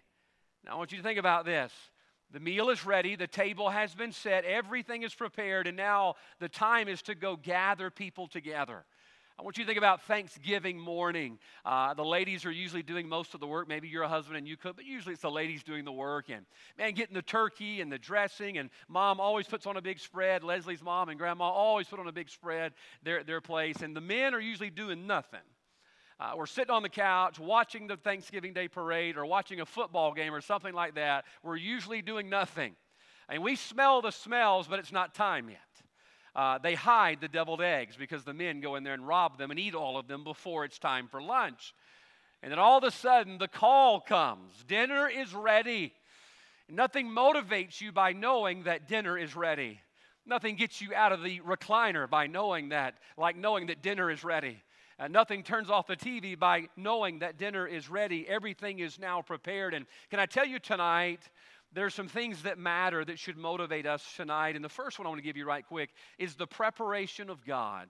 Now 0.65 0.71
I 0.71 0.75
want 0.77 0.93
you 0.93 0.97
to 0.97 1.03
think 1.03 1.19
about 1.19 1.45
this. 1.45 1.71
The 2.33 2.39
meal 2.39 2.71
is 2.71 2.83
ready, 2.83 3.15
the 3.15 3.27
table 3.27 3.69
has 3.69 3.93
been 3.93 4.11
set, 4.11 4.43
everything 4.43 5.03
is 5.03 5.13
prepared, 5.13 5.67
and 5.67 5.77
now 5.77 6.15
the 6.39 6.49
time 6.49 6.87
is 6.87 7.03
to 7.03 7.13
go 7.13 7.35
gather 7.35 7.91
people 7.91 8.27
together. 8.27 8.85
I 9.37 9.41
want 9.43 9.57
you 9.57 9.63
to 9.63 9.67
think 9.67 9.77
about 9.77 10.03
Thanksgiving 10.03 10.79
morning. 10.79 11.39
Uh, 11.65 11.93
the 11.93 12.05
ladies 12.05 12.45
are 12.45 12.51
usually 12.51 12.83
doing 12.83 13.09
most 13.09 13.33
of 13.33 13.39
the 13.39 13.47
work. 13.47 13.67
Maybe 13.67 13.87
you're 13.87 14.03
a 14.03 14.07
husband 14.07 14.37
and 14.37 14.47
you 14.47 14.57
cook, 14.57 14.75
but 14.75 14.85
usually 14.85 15.13
it's 15.13 15.23
the 15.23 15.31
ladies 15.31 15.63
doing 15.63 15.85
the 15.85 15.91
work. 15.91 16.29
And 16.29 16.45
man, 16.77 16.93
getting 16.93 17.15
the 17.15 17.23
turkey 17.23 17.81
and 17.81 17.91
the 17.91 17.97
dressing. 17.97 18.59
And 18.59 18.69
mom 18.87 19.19
always 19.19 19.47
puts 19.47 19.65
on 19.65 19.75
a 19.75 19.81
big 19.81 19.99
spread. 19.99 20.43
Leslie's 20.43 20.83
mom 20.83 21.09
and 21.09 21.17
grandma 21.17 21.45
always 21.45 21.87
put 21.87 21.99
on 21.99 22.07
a 22.07 22.11
big 22.11 22.29
spread 22.29 22.73
their, 23.01 23.23
their 23.23 23.41
place. 23.41 23.81
And 23.81 23.95
the 23.95 24.01
men 24.01 24.35
are 24.35 24.39
usually 24.39 24.69
doing 24.69 25.07
nothing. 25.07 25.39
Uh, 26.23 26.31
we're 26.37 26.45
sitting 26.45 26.71
on 26.71 26.83
the 26.83 26.89
couch 26.89 27.37
watching 27.37 27.85
the 27.85 27.97
Thanksgiving 27.97 28.53
Day 28.53 28.69
parade 28.69 29.17
or 29.17 29.25
watching 29.25 29.59
a 29.59 29.65
football 29.65 30.13
game 30.13 30.33
or 30.33 30.39
something 30.39 30.73
like 30.73 30.95
that. 30.95 31.25
We're 31.43 31.57
usually 31.57 32.01
doing 32.01 32.29
nothing. 32.29 32.77
And 33.27 33.43
we 33.43 33.57
smell 33.57 34.01
the 34.01 34.11
smells, 34.11 34.65
but 34.65 34.79
it's 34.79 34.93
not 34.93 35.13
time 35.13 35.49
yet. 35.49 35.59
Uh, 36.33 36.59
they 36.59 36.75
hide 36.75 37.19
the 37.19 37.27
deviled 37.27 37.61
eggs 37.61 37.97
because 37.97 38.23
the 38.23 38.33
men 38.33 38.61
go 38.61 38.75
in 38.75 38.85
there 38.85 38.93
and 38.93 39.05
rob 39.05 39.37
them 39.37 39.51
and 39.51 39.59
eat 39.59 39.75
all 39.75 39.97
of 39.97 40.07
them 40.07 40.23
before 40.23 40.63
it's 40.63 40.79
time 40.79 41.09
for 41.09 41.21
lunch. 41.21 41.73
And 42.41 42.53
then 42.53 42.59
all 42.59 42.77
of 42.77 42.85
a 42.85 42.91
sudden, 42.91 43.37
the 43.37 43.49
call 43.49 43.99
comes 43.99 44.53
dinner 44.65 45.09
is 45.09 45.33
ready. 45.33 45.91
Nothing 46.69 47.09
motivates 47.09 47.81
you 47.81 47.91
by 47.91 48.13
knowing 48.13 48.63
that 48.63 48.87
dinner 48.87 49.17
is 49.17 49.35
ready. 49.35 49.81
Nothing 50.25 50.55
gets 50.55 50.79
you 50.79 50.95
out 50.95 51.11
of 51.11 51.21
the 51.21 51.41
recliner 51.41 52.09
by 52.09 52.27
knowing 52.27 52.69
that, 52.69 52.95
like 53.17 53.35
knowing 53.35 53.67
that 53.67 53.81
dinner 53.81 54.09
is 54.09 54.23
ready. 54.23 54.63
Uh, 55.03 55.07
nothing 55.09 55.43
turns 55.43 55.69
off 55.69 55.85
the 55.85 55.97
TV 55.97 56.39
by 56.39 56.69
knowing 56.77 57.19
that 57.19 57.37
dinner 57.37 57.67
is 57.67 57.89
ready. 57.89 58.25
Everything 58.25 58.79
is 58.79 58.97
now 58.97 59.21
prepared. 59.21 59.73
And 59.73 59.85
can 60.09 60.17
I 60.21 60.25
tell 60.25 60.45
you 60.45 60.59
tonight, 60.59 61.19
there's 61.73 61.93
some 61.93 62.07
things 62.07 62.43
that 62.43 62.57
matter 62.57 63.03
that 63.03 63.19
should 63.19 63.35
motivate 63.35 63.85
us 63.85 64.13
tonight. 64.15 64.55
And 64.55 64.63
the 64.63 64.69
first 64.69 64.97
one 64.97 65.05
I 65.05 65.09
want 65.09 65.19
to 65.19 65.25
give 65.25 65.35
you 65.35 65.45
right 65.45 65.65
quick 65.65 65.89
is 66.17 66.35
the 66.35 66.47
preparation 66.47 67.29
of 67.29 67.45
God. 67.45 67.89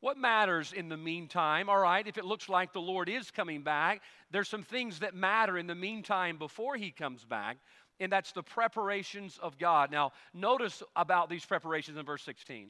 What 0.00 0.18
matters 0.18 0.74
in 0.74 0.90
the 0.90 0.98
meantime? 0.98 1.70
All 1.70 1.80
right, 1.80 2.06
if 2.06 2.18
it 2.18 2.26
looks 2.26 2.46
like 2.46 2.74
the 2.74 2.80
Lord 2.80 3.08
is 3.08 3.30
coming 3.30 3.62
back, 3.62 4.02
there's 4.30 4.48
some 4.48 4.62
things 4.62 4.98
that 4.98 5.14
matter 5.14 5.56
in 5.56 5.66
the 5.66 5.74
meantime 5.74 6.36
before 6.36 6.76
he 6.76 6.90
comes 6.90 7.24
back, 7.24 7.56
and 8.00 8.12
that's 8.12 8.32
the 8.32 8.42
preparations 8.42 9.38
of 9.42 9.56
God. 9.56 9.90
Now, 9.90 10.12
notice 10.34 10.82
about 10.94 11.30
these 11.30 11.44
preparations 11.46 11.96
in 11.96 12.04
verse 12.04 12.22
16. 12.22 12.68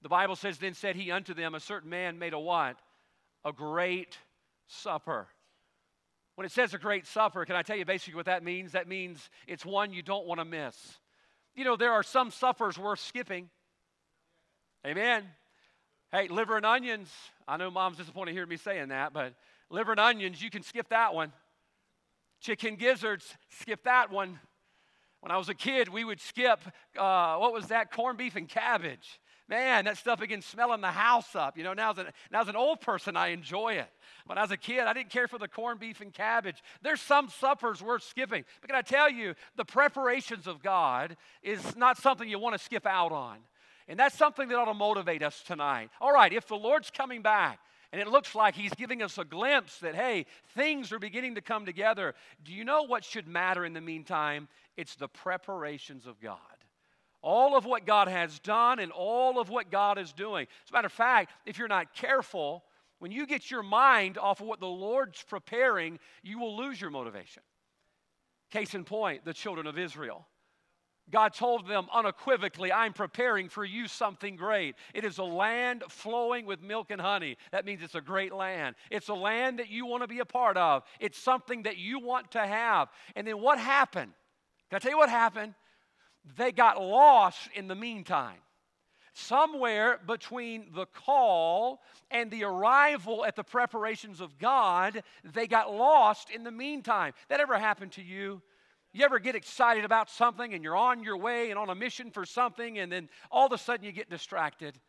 The 0.00 0.08
Bible 0.08 0.36
says, 0.36 0.56
Then 0.56 0.72
said 0.72 0.96
he 0.96 1.10
unto 1.10 1.34
them, 1.34 1.54
A 1.54 1.60
certain 1.60 1.90
man 1.90 2.18
made 2.18 2.32
a 2.32 2.38
what? 2.38 2.78
A 3.44 3.52
great 3.52 4.18
supper. 4.66 5.28
When 6.36 6.44
it 6.44 6.52
says 6.52 6.74
a 6.74 6.78
great 6.78 7.06
supper, 7.06 7.44
can 7.44 7.54
I 7.54 7.62
tell 7.62 7.76
you 7.76 7.84
basically 7.84 8.16
what 8.16 8.26
that 8.26 8.42
means? 8.42 8.72
That 8.72 8.88
means 8.88 9.30
it's 9.46 9.64
one 9.64 9.92
you 9.92 10.02
don't 10.02 10.26
want 10.26 10.40
to 10.40 10.44
miss. 10.44 10.76
You 11.54 11.64
know, 11.64 11.76
there 11.76 11.92
are 11.92 12.02
some 12.02 12.30
suppers 12.30 12.76
worth 12.76 13.00
skipping. 13.00 13.48
Amen. 14.84 15.24
Hey, 16.10 16.28
liver 16.28 16.56
and 16.56 16.66
onions. 16.66 17.10
I 17.46 17.56
know 17.56 17.70
mom's 17.70 17.98
disappointed 17.98 18.32
to 18.32 18.36
hear 18.36 18.46
me 18.46 18.56
saying 18.56 18.88
that, 18.88 19.12
but 19.12 19.34
liver 19.70 19.92
and 19.92 20.00
onions, 20.00 20.42
you 20.42 20.50
can 20.50 20.62
skip 20.62 20.88
that 20.88 21.14
one. 21.14 21.32
Chicken 22.40 22.76
gizzards, 22.76 23.34
skip 23.60 23.84
that 23.84 24.10
one. 24.10 24.38
When 25.20 25.30
I 25.30 25.38
was 25.38 25.48
a 25.48 25.54
kid, 25.54 25.88
we 25.88 26.04
would 26.04 26.20
skip, 26.20 26.60
uh, 26.98 27.36
what 27.36 27.52
was 27.52 27.68
that? 27.68 27.90
Corned 27.90 28.18
beef 28.18 28.36
and 28.36 28.48
cabbage. 28.48 29.20
Man, 29.48 29.84
that 29.84 29.98
stuff 29.98 30.20
begins 30.20 30.46
smelling 30.46 30.80
the 30.80 30.90
house 30.90 31.36
up. 31.36 31.58
You 31.58 31.64
know, 31.64 31.74
now 31.74 31.90
as, 31.90 31.98
an, 31.98 32.06
now 32.32 32.40
as 32.40 32.48
an 32.48 32.56
old 32.56 32.80
person, 32.80 33.14
I 33.16 33.28
enjoy 33.28 33.74
it. 33.74 33.90
I 34.28 34.40
was 34.40 34.50
a 34.50 34.56
kid, 34.56 34.80
I 34.80 34.94
didn't 34.94 35.10
care 35.10 35.28
for 35.28 35.38
the 35.38 35.48
corned 35.48 35.80
beef 35.80 36.00
and 36.00 36.12
cabbage. 36.12 36.62
There's 36.82 37.02
some 37.02 37.28
suppers 37.28 37.82
worth 37.82 38.02
skipping. 38.02 38.44
But 38.62 38.70
can 38.70 38.76
I 38.76 38.82
tell 38.82 39.10
you, 39.10 39.34
the 39.56 39.64
preparations 39.64 40.46
of 40.46 40.62
God 40.62 41.16
is 41.42 41.76
not 41.76 41.98
something 41.98 42.26
you 42.28 42.38
want 42.38 42.56
to 42.56 42.64
skip 42.64 42.86
out 42.86 43.12
on. 43.12 43.36
And 43.86 43.98
that's 43.98 44.16
something 44.16 44.48
that 44.48 44.56
ought 44.56 44.64
to 44.64 44.74
motivate 44.74 45.22
us 45.22 45.42
tonight. 45.46 45.90
All 46.00 46.12
right, 46.12 46.32
if 46.32 46.48
the 46.48 46.56
Lord's 46.56 46.90
coming 46.90 47.20
back, 47.20 47.58
and 47.92 48.00
it 48.00 48.08
looks 48.08 48.34
like 48.34 48.56
he's 48.56 48.74
giving 48.74 49.02
us 49.02 49.18
a 49.18 49.24
glimpse 49.24 49.78
that, 49.78 49.94
hey, 49.94 50.26
things 50.56 50.90
are 50.90 50.98
beginning 50.98 51.36
to 51.36 51.40
come 51.40 51.64
together. 51.64 52.14
Do 52.44 52.52
you 52.52 52.64
know 52.64 52.82
what 52.82 53.04
should 53.04 53.28
matter 53.28 53.64
in 53.64 53.72
the 53.72 53.80
meantime? 53.80 54.48
It's 54.76 54.96
the 54.96 55.06
preparations 55.06 56.06
of 56.06 56.20
God 56.20 56.38
all 57.24 57.56
of 57.56 57.64
what 57.64 57.86
God 57.86 58.06
has 58.06 58.38
done 58.38 58.78
and 58.78 58.92
all 58.92 59.40
of 59.40 59.48
what 59.48 59.70
God 59.70 59.98
is 59.98 60.12
doing. 60.12 60.46
As 60.64 60.70
a 60.70 60.74
matter 60.74 60.86
of 60.86 60.92
fact, 60.92 61.32
if 61.46 61.58
you're 61.58 61.66
not 61.66 61.94
careful, 61.94 62.62
when 62.98 63.10
you 63.10 63.26
get 63.26 63.50
your 63.50 63.62
mind 63.62 64.18
off 64.18 64.40
of 64.40 64.46
what 64.46 64.60
the 64.60 64.66
Lord's 64.66 65.22
preparing, 65.22 65.98
you 66.22 66.38
will 66.38 66.54
lose 66.54 66.78
your 66.78 66.90
motivation. 66.90 67.42
Case 68.50 68.74
in 68.74 68.84
point, 68.84 69.24
the 69.24 69.32
children 69.32 69.66
of 69.66 69.78
Israel. 69.78 70.26
God 71.10 71.34
told 71.34 71.66
them 71.66 71.86
unequivocally, 71.92 72.72
I'm 72.72 72.92
preparing 72.92 73.48
for 73.48 73.64
you 73.64 73.88
something 73.88 74.36
great. 74.36 74.74
It 74.94 75.04
is 75.04 75.18
a 75.18 75.24
land 75.24 75.82
flowing 75.88 76.44
with 76.44 76.62
milk 76.62 76.90
and 76.90 77.00
honey. 77.00 77.36
That 77.52 77.64
means 77.64 77.82
it's 77.82 77.94
a 77.94 78.00
great 78.00 78.34
land. 78.34 78.76
It's 78.90 79.08
a 79.08 79.14
land 79.14 79.58
that 79.58 79.70
you 79.70 79.86
want 79.86 80.02
to 80.02 80.08
be 80.08 80.20
a 80.20 80.24
part 80.26 80.56
of, 80.56 80.82
it's 81.00 81.18
something 81.18 81.62
that 81.62 81.78
you 81.78 82.00
want 82.00 82.32
to 82.32 82.46
have. 82.46 82.88
And 83.16 83.26
then 83.26 83.40
what 83.40 83.58
happened? 83.58 84.12
Can 84.68 84.76
I 84.76 84.78
tell 84.78 84.92
you 84.92 84.98
what 84.98 85.10
happened? 85.10 85.54
They 86.36 86.52
got 86.52 86.80
lost 86.80 87.48
in 87.54 87.68
the 87.68 87.74
meantime. 87.74 88.38
Somewhere 89.12 90.00
between 90.06 90.66
the 90.74 90.86
call 90.86 91.82
and 92.10 92.30
the 92.30 92.44
arrival 92.44 93.24
at 93.24 93.36
the 93.36 93.44
preparations 93.44 94.20
of 94.20 94.38
God, 94.38 95.04
they 95.22 95.46
got 95.46 95.72
lost 95.72 96.30
in 96.30 96.42
the 96.42 96.50
meantime. 96.50 97.12
That 97.28 97.40
ever 97.40 97.56
happened 97.58 97.92
to 97.92 98.02
you? 98.02 98.42
You 98.92 99.04
ever 99.04 99.18
get 99.18 99.34
excited 99.34 99.84
about 99.84 100.10
something 100.10 100.52
and 100.54 100.64
you're 100.64 100.76
on 100.76 101.02
your 101.02 101.16
way 101.16 101.50
and 101.50 101.58
on 101.58 101.68
a 101.68 101.74
mission 101.74 102.10
for 102.10 102.24
something, 102.24 102.78
and 102.78 102.90
then 102.90 103.08
all 103.30 103.46
of 103.46 103.52
a 103.52 103.58
sudden 103.58 103.84
you 103.84 103.92
get 103.92 104.10
distracted? 104.10 104.80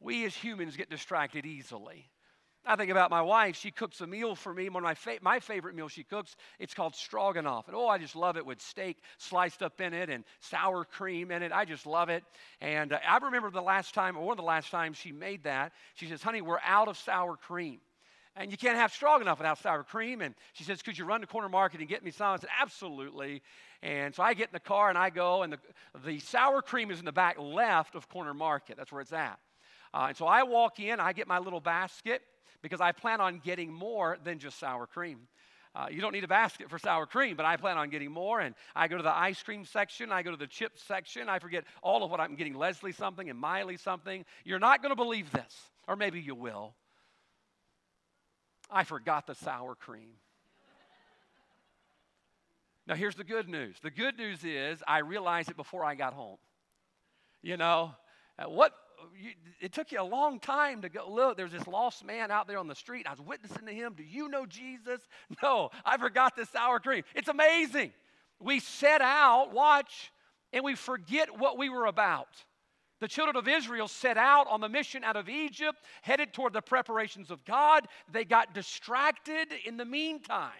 We 0.00 0.24
as 0.24 0.34
humans 0.34 0.76
get 0.76 0.90
distracted 0.90 1.44
easily. 1.44 2.08
I 2.68 2.76
think 2.76 2.90
about 2.90 3.10
my 3.10 3.22
wife. 3.22 3.56
She 3.56 3.70
cooks 3.70 4.02
a 4.02 4.06
meal 4.06 4.34
for 4.34 4.52
me. 4.52 4.68
One 4.68 4.82
of 4.82 4.84
my, 4.84 4.94
fa- 4.94 5.18
my 5.22 5.40
favorite 5.40 5.74
meal 5.74 5.88
she 5.88 6.04
cooks, 6.04 6.36
it's 6.58 6.74
called 6.74 6.94
stroganoff. 6.94 7.66
And 7.66 7.74
oh, 7.74 7.88
I 7.88 7.96
just 7.96 8.14
love 8.14 8.36
it 8.36 8.44
with 8.44 8.60
steak 8.60 8.98
sliced 9.16 9.62
up 9.62 9.80
in 9.80 9.94
it 9.94 10.10
and 10.10 10.22
sour 10.40 10.84
cream 10.84 11.30
in 11.30 11.42
it. 11.42 11.50
I 11.50 11.64
just 11.64 11.86
love 11.86 12.10
it. 12.10 12.24
And 12.60 12.92
uh, 12.92 12.98
I 13.08 13.16
remember 13.16 13.50
the 13.50 13.62
last 13.62 13.94
time, 13.94 14.18
or 14.18 14.26
one 14.26 14.32
of 14.32 14.36
the 14.36 14.42
last 14.42 14.70
times 14.70 14.98
she 14.98 15.12
made 15.12 15.44
that, 15.44 15.72
she 15.94 16.06
says, 16.06 16.22
honey, 16.22 16.42
we're 16.42 16.60
out 16.62 16.88
of 16.88 16.98
sour 16.98 17.36
cream. 17.36 17.80
And 18.36 18.50
you 18.52 18.58
can't 18.58 18.76
have 18.76 18.92
stroganoff 18.92 19.38
without 19.38 19.58
sour 19.58 19.82
cream. 19.82 20.20
And 20.20 20.34
she 20.52 20.62
says, 20.62 20.80
Could 20.82 20.96
you 20.96 21.06
run 21.06 21.22
to 21.22 21.26
Corner 21.26 21.48
Market 21.48 21.80
and 21.80 21.88
get 21.88 22.04
me 22.04 22.12
some? 22.12 22.34
I 22.34 22.36
said, 22.36 22.50
Absolutely. 22.60 23.42
And 23.82 24.14
so 24.14 24.22
I 24.22 24.34
get 24.34 24.48
in 24.48 24.52
the 24.52 24.60
car 24.60 24.90
and 24.90 24.98
I 24.98 25.10
go, 25.10 25.42
and 25.42 25.54
the, 25.54 25.58
the 26.04 26.20
sour 26.20 26.62
cream 26.62 26.90
is 26.90 27.00
in 27.00 27.04
the 27.04 27.12
back 27.12 27.36
left 27.40 27.96
of 27.96 28.08
Corner 28.08 28.34
Market. 28.34 28.76
That's 28.76 28.92
where 28.92 29.00
it's 29.00 29.12
at. 29.12 29.40
Uh, 29.92 30.06
and 30.08 30.16
so 30.16 30.26
I 30.26 30.44
walk 30.44 30.78
in, 30.78 31.00
I 31.00 31.12
get 31.14 31.26
my 31.26 31.38
little 31.38 31.60
basket, 31.60 32.22
because 32.62 32.80
I 32.80 32.92
plan 32.92 33.20
on 33.20 33.40
getting 33.44 33.72
more 33.72 34.18
than 34.22 34.38
just 34.38 34.58
sour 34.58 34.86
cream. 34.86 35.28
Uh, 35.74 35.86
you 35.90 36.00
don't 36.00 36.12
need 36.12 36.24
a 36.24 36.28
basket 36.28 36.70
for 36.70 36.78
sour 36.78 37.06
cream, 37.06 37.36
but 37.36 37.46
I 37.46 37.56
plan 37.56 37.76
on 37.76 37.90
getting 37.90 38.10
more. 38.10 38.40
And 38.40 38.54
I 38.74 38.88
go 38.88 38.96
to 38.96 39.02
the 39.02 39.16
ice 39.16 39.42
cream 39.42 39.64
section, 39.64 40.10
I 40.10 40.22
go 40.22 40.30
to 40.30 40.36
the 40.36 40.46
chip 40.46 40.72
section, 40.76 41.28
I 41.28 41.38
forget 41.38 41.64
all 41.82 42.02
of 42.02 42.10
what 42.10 42.20
I'm 42.20 42.34
getting 42.34 42.54
Leslie 42.54 42.92
something 42.92 43.28
and 43.28 43.38
Miley 43.38 43.76
something. 43.76 44.24
You're 44.44 44.58
not 44.58 44.82
going 44.82 44.90
to 44.90 44.96
believe 44.96 45.30
this, 45.30 45.54
or 45.86 45.94
maybe 45.94 46.20
you 46.20 46.34
will. 46.34 46.74
I 48.70 48.84
forgot 48.84 49.26
the 49.26 49.34
sour 49.34 49.74
cream. 49.74 50.10
now, 52.86 52.94
here's 52.94 53.14
the 53.14 53.24
good 53.24 53.48
news 53.48 53.76
the 53.82 53.90
good 53.90 54.18
news 54.18 54.44
is 54.44 54.82
I 54.86 54.98
realized 54.98 55.50
it 55.50 55.56
before 55.56 55.84
I 55.84 55.94
got 55.94 56.14
home. 56.14 56.38
You 57.42 57.56
know, 57.56 57.94
uh, 58.38 58.48
what 58.48 58.72
you, 59.18 59.30
it 59.60 59.72
took 59.72 59.92
you 59.92 60.00
a 60.00 60.04
long 60.04 60.40
time 60.40 60.82
to 60.82 60.88
go 60.88 61.10
look 61.10 61.36
there's 61.36 61.52
this 61.52 61.66
lost 61.66 62.04
man 62.04 62.30
out 62.30 62.46
there 62.46 62.58
on 62.58 62.68
the 62.68 62.74
street. 62.74 63.06
I 63.06 63.10
was 63.10 63.20
witnessing 63.20 63.66
to 63.66 63.72
him. 63.72 63.94
Do 63.96 64.02
you 64.02 64.28
know 64.28 64.46
jesus? 64.46 65.00
No 65.42 65.70
i 65.84 65.96
forgot 65.96 66.36
the 66.36 66.46
sour 66.46 66.80
cream. 66.80 67.04
It's 67.14 67.28
amazing. 67.28 67.92
We 68.40 68.60
set 68.60 69.00
out 69.00 69.52
watch 69.52 70.12
and 70.52 70.64
we 70.64 70.74
forget 70.74 71.38
what 71.38 71.58
we 71.58 71.68
were 71.68 71.86
about. 71.86 72.28
The 73.00 73.08
children 73.08 73.36
of 73.36 73.48
israel 73.48 73.88
set 73.88 74.16
out 74.16 74.46
on 74.48 74.60
the 74.60 74.68
mission 74.68 75.04
out 75.04 75.16
of 75.16 75.28
egypt 75.28 75.78
headed 76.02 76.32
toward 76.32 76.52
the 76.52 76.62
preparations 76.62 77.30
of 77.30 77.44
god. 77.44 77.86
They 78.12 78.24
got 78.24 78.54
distracted 78.54 79.48
in 79.64 79.76
the 79.76 79.84
meantime. 79.84 80.52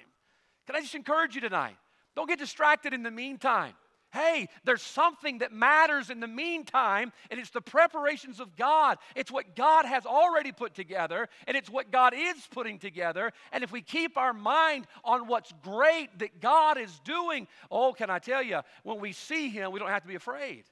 Can 0.67 0.77
i 0.77 0.81
just 0.81 0.95
encourage 0.95 1.35
you 1.35 1.41
tonight? 1.41 1.77
Don't 2.15 2.29
get 2.29 2.39
distracted 2.39 2.93
in 2.93 3.03
the 3.03 3.11
meantime 3.11 3.75
Hey, 4.11 4.49
there's 4.65 4.83
something 4.83 5.39
that 5.39 5.53
matters 5.53 6.09
in 6.09 6.21
the 6.21 6.27
meantime, 6.27 7.13
and 7.31 7.39
it's 7.39 7.51
the 7.51 7.61
preparations 7.61 8.41
of 8.41 8.57
God. 8.57 8.97
It's 9.15 9.31
what 9.31 9.55
God 9.55 9.85
has 9.85 10.07
already 10.07 10.51
put 10.51 10.75
together, 10.75 11.29
and 11.47 11.57
it's 11.57 11.69
what 11.69 11.91
God 11.91 12.15
is 12.17 12.37
putting 12.51 12.79
together. 12.79 13.33
And 13.53 13.63
if 13.63 13.71
we 13.71 13.83
keep 13.83 14.17
our 14.17 14.33
mind 14.33 14.87
on 15.05 15.27
what's 15.27 15.53
great 15.63 16.19
that 16.21 16.41
God 16.41 16.79
is 16.79 16.99
doing, 17.05 17.47
oh, 17.71 17.93
can 17.93 18.09
I 18.09 18.19
tell 18.19 18.43
you, 18.43 18.61
when 18.83 18.99
we 18.99 19.13
see 19.13 19.51
Him, 19.51 19.73
we 19.73 19.79
don't 19.79 19.91
have 19.91 20.03
to 20.03 20.09
be 20.09 20.15
afraid. 20.15 20.65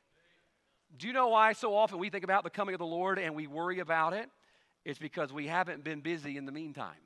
Do 0.96 1.06
you 1.06 1.12
know 1.12 1.28
why 1.28 1.52
so 1.52 1.76
often 1.76 1.98
we 1.98 2.08
think 2.08 2.24
about 2.24 2.42
the 2.42 2.50
coming 2.50 2.74
of 2.74 2.78
the 2.78 2.86
Lord 2.86 3.18
and 3.18 3.34
we 3.34 3.46
worry 3.46 3.80
about 3.80 4.14
it? 4.14 4.30
It's 4.84 4.98
because 4.98 5.30
we 5.30 5.46
haven't 5.46 5.84
been 5.84 6.00
busy 6.00 6.38
in 6.38 6.46
the 6.46 6.52
meantime. 6.52 7.05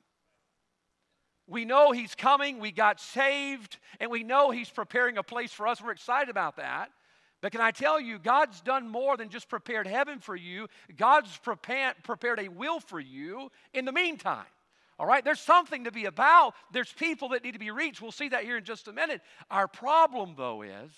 We 1.51 1.65
know 1.65 1.91
He's 1.91 2.15
coming, 2.15 2.59
we 2.59 2.71
got 2.71 3.01
saved, 3.01 3.77
and 3.99 4.09
we 4.09 4.23
know 4.23 4.51
He's 4.51 4.69
preparing 4.69 5.17
a 5.17 5.23
place 5.23 5.51
for 5.51 5.67
us. 5.67 5.81
We're 5.81 5.91
excited 5.91 6.29
about 6.29 6.55
that. 6.55 6.91
But 7.41 7.51
can 7.51 7.59
I 7.59 7.71
tell 7.71 7.99
you, 7.99 8.19
God's 8.19 8.61
done 8.61 8.87
more 8.87 9.17
than 9.17 9.27
just 9.27 9.49
prepared 9.49 9.85
heaven 9.85 10.19
for 10.19 10.33
you, 10.33 10.67
God's 10.95 11.37
prepared, 11.43 12.39
a 12.39 12.47
will 12.47 12.79
for 12.79 13.01
you 13.01 13.51
in 13.73 13.83
the 13.83 13.91
meantime. 13.91 14.45
All 14.97 15.05
right, 15.05 15.25
there's 15.25 15.41
something 15.41 15.83
to 15.83 15.91
be 15.91 16.05
about. 16.05 16.53
There's 16.71 16.93
people 16.93 17.29
that 17.29 17.43
need 17.43 17.53
to 17.53 17.59
be 17.59 17.71
reached. 17.71 18.01
We'll 18.01 18.11
see 18.11 18.29
that 18.29 18.45
here 18.45 18.55
in 18.55 18.63
just 18.63 18.87
a 18.87 18.93
minute. 18.93 19.21
Our 19.49 19.67
problem, 19.67 20.35
though, 20.37 20.61
is 20.61 20.91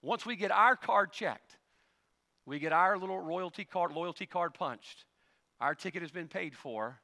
once 0.00 0.24
we 0.24 0.36
get 0.36 0.50
our 0.50 0.74
card 0.74 1.12
checked, 1.12 1.58
we 2.46 2.60
get 2.60 2.72
our 2.72 2.96
little 2.96 3.20
royalty 3.20 3.66
card, 3.66 3.92
loyalty 3.92 4.24
card 4.24 4.54
punched, 4.54 5.04
our 5.60 5.74
ticket 5.74 6.00
has 6.00 6.10
been 6.10 6.28
paid 6.28 6.56
for, 6.56 6.98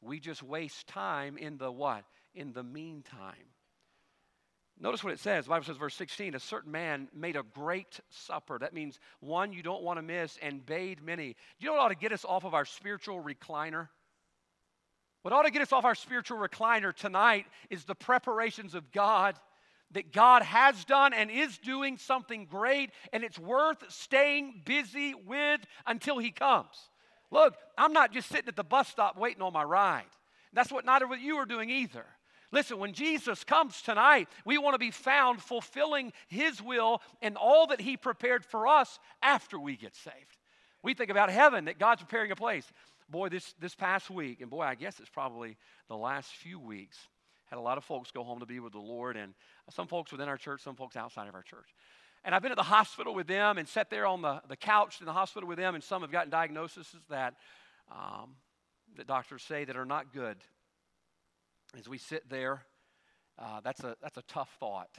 we 0.00 0.18
just 0.18 0.42
waste 0.42 0.88
time 0.88 1.38
in 1.38 1.56
the 1.56 1.70
what? 1.70 2.04
In 2.34 2.52
the 2.52 2.62
meantime. 2.62 3.48
Notice 4.80 5.04
what 5.04 5.12
it 5.12 5.20
says. 5.20 5.44
The 5.44 5.50
Bible 5.50 5.64
says, 5.64 5.76
verse 5.76 5.94
16, 5.94 6.34
a 6.34 6.40
certain 6.40 6.72
man 6.72 7.08
made 7.14 7.36
a 7.36 7.44
great 7.54 8.00
supper. 8.10 8.58
That 8.58 8.74
means 8.74 8.98
one 9.20 9.52
you 9.52 9.62
don't 9.62 9.82
want 9.82 9.98
to 9.98 10.02
miss 10.02 10.38
and 10.42 10.64
bade 10.66 11.02
many. 11.02 11.28
Do 11.28 11.34
you 11.60 11.66
know 11.66 11.74
what 11.74 11.82
ought 11.82 11.88
to 11.88 11.94
get 11.94 12.12
us 12.12 12.24
off 12.24 12.44
of 12.44 12.54
our 12.54 12.64
spiritual 12.64 13.22
recliner? 13.22 13.88
What 15.22 15.32
ought 15.32 15.42
to 15.42 15.52
get 15.52 15.62
us 15.62 15.72
off 15.72 15.84
our 15.84 15.94
spiritual 15.94 16.38
recliner 16.38 16.92
tonight 16.94 17.46
is 17.70 17.84
the 17.84 17.94
preparations 17.94 18.74
of 18.74 18.90
God 18.90 19.38
that 19.92 20.12
God 20.12 20.42
has 20.42 20.84
done 20.84 21.12
and 21.12 21.30
is 21.30 21.58
doing 21.58 21.96
something 21.96 22.46
great, 22.46 22.90
and 23.12 23.22
it's 23.22 23.38
worth 23.38 23.84
staying 23.88 24.62
busy 24.64 25.14
with 25.14 25.60
until 25.86 26.18
He 26.18 26.30
comes. 26.30 26.76
Look, 27.30 27.54
I'm 27.78 27.92
not 27.92 28.12
just 28.12 28.28
sitting 28.28 28.48
at 28.48 28.56
the 28.56 28.64
bus 28.64 28.88
stop 28.88 29.16
waiting 29.16 29.42
on 29.42 29.52
my 29.52 29.62
ride. 29.62 30.04
That's 30.52 30.72
what 30.72 30.84
neither 30.84 31.04
of 31.04 31.20
you 31.20 31.36
are 31.36 31.46
doing 31.46 31.70
either. 31.70 32.04
Listen, 32.52 32.78
when 32.78 32.92
Jesus 32.92 33.44
comes 33.44 33.80
tonight, 33.80 34.28
we 34.44 34.58
want 34.58 34.74
to 34.74 34.78
be 34.78 34.90
found 34.90 35.40
fulfilling 35.40 36.12
His 36.28 36.62
will 36.62 37.00
and 37.22 37.36
all 37.36 37.66
that 37.68 37.80
He 37.80 37.96
prepared 37.96 38.44
for 38.44 38.68
us 38.68 38.98
after 39.22 39.58
we 39.58 39.76
get 39.76 39.96
saved. 39.96 40.38
We 40.82 40.92
think 40.92 41.10
about 41.10 41.30
heaven, 41.30 41.64
that 41.64 41.78
God's 41.78 42.02
preparing 42.02 42.30
a 42.30 42.36
place. 42.36 42.70
Boy, 43.08 43.30
this, 43.30 43.54
this 43.58 43.74
past 43.74 44.10
week, 44.10 44.42
and 44.42 44.50
boy, 44.50 44.62
I 44.62 44.74
guess 44.74 45.00
it's 45.00 45.08
probably 45.08 45.56
the 45.88 45.96
last 45.96 46.30
few 46.30 46.58
weeks, 46.58 46.98
had 47.46 47.58
a 47.58 47.62
lot 47.62 47.78
of 47.78 47.84
folks 47.84 48.10
go 48.10 48.22
home 48.22 48.40
to 48.40 48.46
be 48.46 48.60
with 48.60 48.72
the 48.72 48.78
Lord, 48.78 49.16
and 49.16 49.32
some 49.70 49.86
folks 49.86 50.12
within 50.12 50.28
our 50.28 50.36
church, 50.36 50.60
some 50.62 50.76
folks 50.76 50.94
outside 50.94 51.28
of 51.28 51.34
our 51.34 51.42
church. 51.42 51.74
And 52.24 52.34
I've 52.34 52.42
been 52.42 52.52
at 52.52 52.58
the 52.58 52.62
hospital 52.62 53.14
with 53.14 53.26
them 53.26 53.58
and 53.58 53.66
sat 53.66 53.90
there 53.90 54.06
on 54.06 54.22
the, 54.22 54.42
the 54.48 54.56
couch 54.56 55.00
in 55.00 55.06
the 55.06 55.12
hospital 55.12 55.48
with 55.48 55.58
them, 55.58 55.74
and 55.74 55.82
some 55.82 56.02
have 56.02 56.12
gotten 56.12 56.30
diagnoses 56.30 56.86
that, 57.08 57.34
um, 57.90 58.36
that 58.96 59.06
doctors 59.06 59.42
say 59.42 59.64
that 59.64 59.76
are 59.76 59.86
not 59.86 60.12
good 60.12 60.36
as 61.78 61.88
we 61.88 61.98
sit 61.98 62.28
there, 62.28 62.62
uh, 63.38 63.60
that's, 63.62 63.82
a, 63.82 63.96
that's 64.02 64.16
a 64.18 64.22
tough 64.22 64.50
thought. 64.60 64.90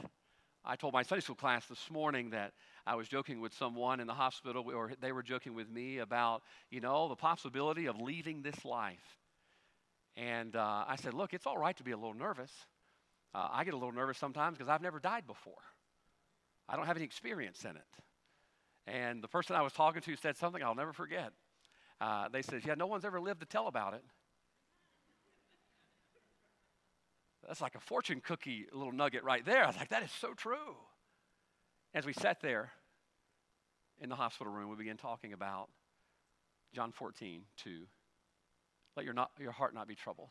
I 0.65 0.75
told 0.75 0.93
my 0.93 1.03
Sunday 1.03 1.21
school 1.21 1.35
class 1.35 1.65
this 1.65 1.91
morning 1.91 2.29
that 2.29 2.53
I 2.87 2.95
was 2.95 3.07
joking 3.07 3.41
with 3.41 3.53
someone 3.53 3.99
in 3.99 4.07
the 4.07 4.13
hospital, 4.13 4.63
or 4.73 4.93
they 5.01 5.11
were 5.11 5.23
joking 5.23 5.53
with 5.53 5.69
me 5.69 5.97
about, 5.97 6.41
you 6.71 6.79
know, 6.79 7.09
the 7.09 7.15
possibility 7.15 7.87
of 7.87 7.99
leaving 7.99 8.41
this 8.41 8.63
life. 8.63 9.19
And 10.15 10.55
uh, 10.55 10.85
I 10.87 10.95
said, 10.95 11.13
look, 11.13 11.33
it's 11.33 11.45
all 11.45 11.57
right 11.57 11.75
to 11.77 11.83
be 11.83 11.91
a 11.91 11.97
little 11.97 12.13
nervous. 12.13 12.51
Uh, 13.35 13.47
I 13.51 13.63
get 13.65 13.73
a 13.73 13.77
little 13.77 13.93
nervous 13.93 14.17
sometimes 14.17 14.57
because 14.57 14.69
I've 14.69 14.81
never 14.81 14.99
died 14.99 15.27
before. 15.27 15.61
I 16.69 16.75
don't 16.75 16.85
have 16.85 16.95
any 16.95 17.05
experience 17.05 17.65
in 17.65 17.71
it. 17.71 18.03
And 18.87 19.21
the 19.21 19.27
person 19.27 19.55
I 19.55 19.61
was 19.61 19.73
talking 19.73 20.01
to 20.01 20.15
said 20.15 20.37
something 20.37 20.63
I'll 20.63 20.75
never 20.75 20.93
forget. 20.93 21.31
Uh, 21.99 22.29
they 22.31 22.41
said, 22.41 22.61
yeah, 22.65 22.75
no 22.75 22.87
one's 22.87 23.05
ever 23.05 23.19
lived 23.19 23.41
to 23.41 23.45
tell 23.45 23.67
about 23.67 23.93
it. 23.93 24.03
That's 27.47 27.61
like 27.61 27.75
a 27.75 27.79
fortune 27.79 28.21
cookie 28.23 28.65
little 28.71 28.93
nugget 28.93 29.23
right 29.23 29.45
there. 29.45 29.63
I 29.63 29.67
was 29.67 29.75
like, 29.75 29.89
that 29.89 30.03
is 30.03 30.11
so 30.11 30.33
true. 30.33 30.75
As 31.93 32.05
we 32.05 32.13
sat 32.13 32.41
there 32.41 32.71
in 33.99 34.09
the 34.09 34.15
hospital 34.15 34.51
room, 34.51 34.69
we 34.69 34.75
began 34.75 34.97
talking 34.97 35.33
about 35.33 35.69
John 36.73 36.91
14, 36.91 37.43
2. 37.57 37.81
Let 38.95 39.05
your, 39.05 39.13
not, 39.13 39.31
your 39.39 39.51
heart 39.51 39.73
not 39.73 39.87
be 39.87 39.95
troubled. 39.95 40.29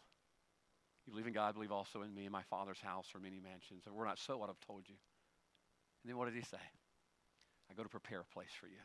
You 1.07 1.13
believe 1.13 1.27
in 1.27 1.33
God, 1.33 1.55
believe 1.55 1.73
also 1.73 2.03
in 2.03 2.15
me. 2.15 2.27
In 2.27 2.33
my 2.33 2.43
Father's 2.43 2.81
house 2.81 3.09
are 3.15 3.21
many 3.21 3.41
mansions. 3.41 3.83
If 3.87 3.93
we're 3.93 4.07
not 4.07 4.19
so, 4.19 4.39
what 4.39 4.49
I've 4.49 4.61
told 4.67 4.89
you. 4.89 4.95
And 6.03 6.11
then 6.11 6.17
what 6.17 6.27
did 6.27 6.35
he 6.35 6.43
say? 6.43 6.63
I 7.71 7.75
go 7.75 7.83
to 7.83 7.89
prepare 7.89 8.21
a 8.21 8.35
place 8.35 8.51
for 8.59 8.67
you. 8.67 8.79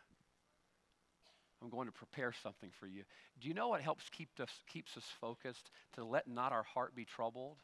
I'm 1.61 1.69
going 1.69 1.87
to 1.87 1.91
prepare 1.91 2.33
something 2.43 2.69
for 2.79 2.85
you. 2.85 3.03
Do 3.39 3.47
you 3.47 3.53
know 3.53 3.69
what 3.69 3.81
helps 3.81 4.09
keep 4.09 4.29
us, 4.39 4.49
keeps 4.67 4.95
us 4.95 5.05
focused? 5.19 5.71
To 5.93 6.05
let 6.05 6.27
not 6.27 6.51
our 6.51 6.63
heart 6.63 6.95
be 6.95 7.05
troubled? 7.05 7.57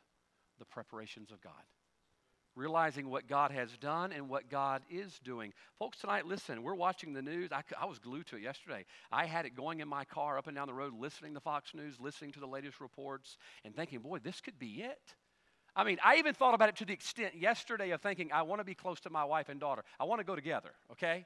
The 0.60 0.66
preparations 0.66 1.32
of 1.32 1.42
God. 1.42 1.54
Realizing 2.56 3.10
what 3.10 3.28
God 3.28 3.52
has 3.52 3.76
done 3.78 4.12
and 4.12 4.30
what 4.30 4.48
God 4.48 4.84
is 4.88 5.20
doing. 5.24 5.54
Folks, 5.80 5.98
tonight, 6.00 6.28
listen, 6.28 6.62
we're 6.62 6.76
watching 6.76 7.14
the 7.14 7.22
news. 7.22 7.52
I, 7.52 7.64
I 7.82 7.86
was 7.86 7.98
glued 7.98 8.28
to 8.28 8.36
it 8.36 8.44
yesterday. 8.44 8.86
I 9.12 9.26
had 9.26 9.48
it 9.48 9.56
going 9.56 9.80
in 9.80 9.88
my 9.88 10.06
car 10.06 10.38
up 10.38 10.46
and 10.46 10.56
down 10.56 10.68
the 10.68 10.74
road, 10.74 10.94
listening 11.00 11.34
to 11.34 11.40
Fox 11.40 11.74
News, 11.74 11.96
listening 12.00 12.32
to 12.34 12.40
the 12.40 12.46
latest 12.46 12.80
reports, 12.80 13.38
and 13.66 13.76
thinking, 13.76 14.00
boy, 14.00 14.20
this 14.20 14.40
could 14.40 14.60
be 14.60 14.84
it. 14.84 15.16
I 15.76 15.84
mean, 15.84 15.98
I 16.04 16.18
even 16.18 16.36
thought 16.36 16.54
about 16.54 16.70
it 16.70 16.76
to 16.76 16.86
the 16.86 16.94
extent 16.94 17.34
yesterday 17.34 17.90
of 17.90 18.02
thinking, 18.02 18.32
I 18.32 18.44
want 18.44 18.60
to 18.60 18.66
be 18.66 18.76
close 18.76 19.00
to 19.02 19.10
my 19.10 19.24
wife 19.24 19.50
and 19.50 19.60
daughter. 19.60 19.84
I 20.00 20.04
want 20.04 20.20
to 20.20 20.26
go 20.26 20.36
together, 20.36 20.74
okay? 20.92 21.26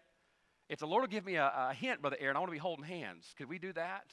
If 0.70 0.80
the 0.80 0.88
Lord 0.88 1.02
will 1.02 1.08
give 1.08 1.26
me 1.26 1.36
a, 1.36 1.52
a 1.54 1.74
hint, 1.74 2.00
Brother 2.02 2.18
Aaron, 2.22 2.38
I 2.38 2.40
want 2.40 2.50
to 2.50 2.56
be 2.56 2.58
holding 2.58 2.86
hands. 2.86 3.34
Could 3.38 3.50
we 3.50 3.60
do 3.60 3.74
that? 3.74 4.06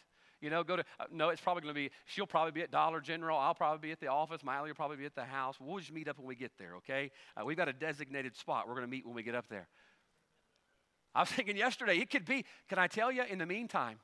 You 0.45 0.51
know, 0.51 0.63
go 0.63 0.77
to, 0.77 0.85
uh, 1.01 1.05
no, 1.11 1.31
it's 1.31 1.41
probably 1.41 1.63
going 1.63 1.75
to 1.75 1.81
be, 1.81 1.91
she'll 2.05 2.27
probably 2.27 2.53
be 2.53 2.61
at 2.61 2.71
Dollar 2.71 3.01
General. 3.01 3.39
I'll 3.39 3.55
probably 3.55 3.89
be 3.89 3.93
at 3.93 4.01
the 4.01 4.09
office. 4.09 4.45
Miley 4.45 4.69
will 4.69 4.75
probably 4.75 4.99
be 4.99 5.07
at 5.07 5.15
the 5.15 5.25
house. 5.25 5.57
We'll 5.59 5.79
just 5.79 5.91
meet 5.91 6.07
up 6.07 6.19
when 6.19 6.27
we 6.27 6.35
get 6.35 6.53
there, 6.59 6.77
okay? 6.77 7.11
Uh, 7.35 7.47
we've 7.47 7.57
got 7.57 7.71
a 7.71 7.73
designated 7.73 8.37
spot. 8.37 8.69
We're 8.69 8.75
going 8.75 8.85
to 8.85 8.91
meet 8.91 9.07
when 9.07 9.15
we 9.15 9.23
get 9.23 9.35
up 9.35 9.49
there. 9.49 9.69
I 11.15 11.21
was 11.21 11.29
thinking 11.31 11.57
yesterday, 11.57 11.97
it 11.97 12.11
could 12.11 12.27
be, 12.27 12.45
can 12.69 12.79
I 12.79 12.89
tell 12.89 13.11
you, 13.11 13.23
in 13.23 13.39
the 13.39 13.47
meantime, 13.47 14.01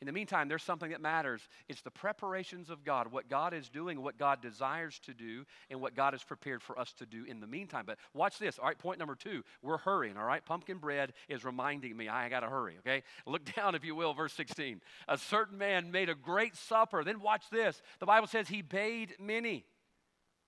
in 0.00 0.06
the 0.06 0.12
meantime, 0.12 0.48
there's 0.48 0.62
something 0.62 0.90
that 0.90 1.00
matters. 1.00 1.40
It's 1.68 1.82
the 1.82 1.90
preparations 1.90 2.68
of 2.68 2.84
God, 2.84 3.12
what 3.12 3.28
God 3.28 3.54
is 3.54 3.68
doing, 3.68 4.02
what 4.02 4.18
God 4.18 4.42
desires 4.42 4.98
to 5.06 5.14
do, 5.14 5.44
and 5.70 5.80
what 5.80 5.94
God 5.94 6.14
has 6.14 6.22
prepared 6.22 6.62
for 6.62 6.78
us 6.78 6.92
to 6.94 7.06
do 7.06 7.24
in 7.24 7.40
the 7.40 7.46
meantime. 7.46 7.84
But 7.86 7.98
watch 8.12 8.38
this. 8.38 8.58
All 8.58 8.66
right, 8.66 8.78
point 8.78 8.98
number 8.98 9.14
two. 9.14 9.42
We're 9.62 9.78
hurrying, 9.78 10.16
all 10.16 10.24
right? 10.26 10.44
Pumpkin 10.44 10.78
bread 10.78 11.12
is 11.28 11.44
reminding 11.44 11.96
me 11.96 12.08
I 12.08 12.28
got 12.28 12.40
to 12.40 12.48
hurry, 12.48 12.76
okay? 12.80 13.02
Look 13.26 13.44
down, 13.56 13.74
if 13.74 13.84
you 13.84 13.94
will, 13.94 14.14
verse 14.14 14.32
16. 14.34 14.80
A 15.08 15.16
certain 15.16 15.58
man 15.58 15.90
made 15.90 16.08
a 16.08 16.14
great 16.14 16.56
supper. 16.56 17.04
Then 17.04 17.20
watch 17.20 17.44
this. 17.50 17.80
The 18.00 18.06
Bible 18.06 18.26
says 18.26 18.48
he 18.48 18.62
bade 18.62 19.14
many. 19.20 19.64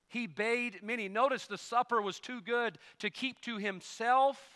He 0.08 0.26
bade 0.26 0.80
many. 0.82 1.08
Notice 1.08 1.46
the 1.46 1.58
supper 1.58 2.02
was 2.02 2.20
too 2.20 2.40
good 2.40 2.78
to 2.98 3.10
keep 3.10 3.40
to 3.42 3.58
himself 3.58 4.55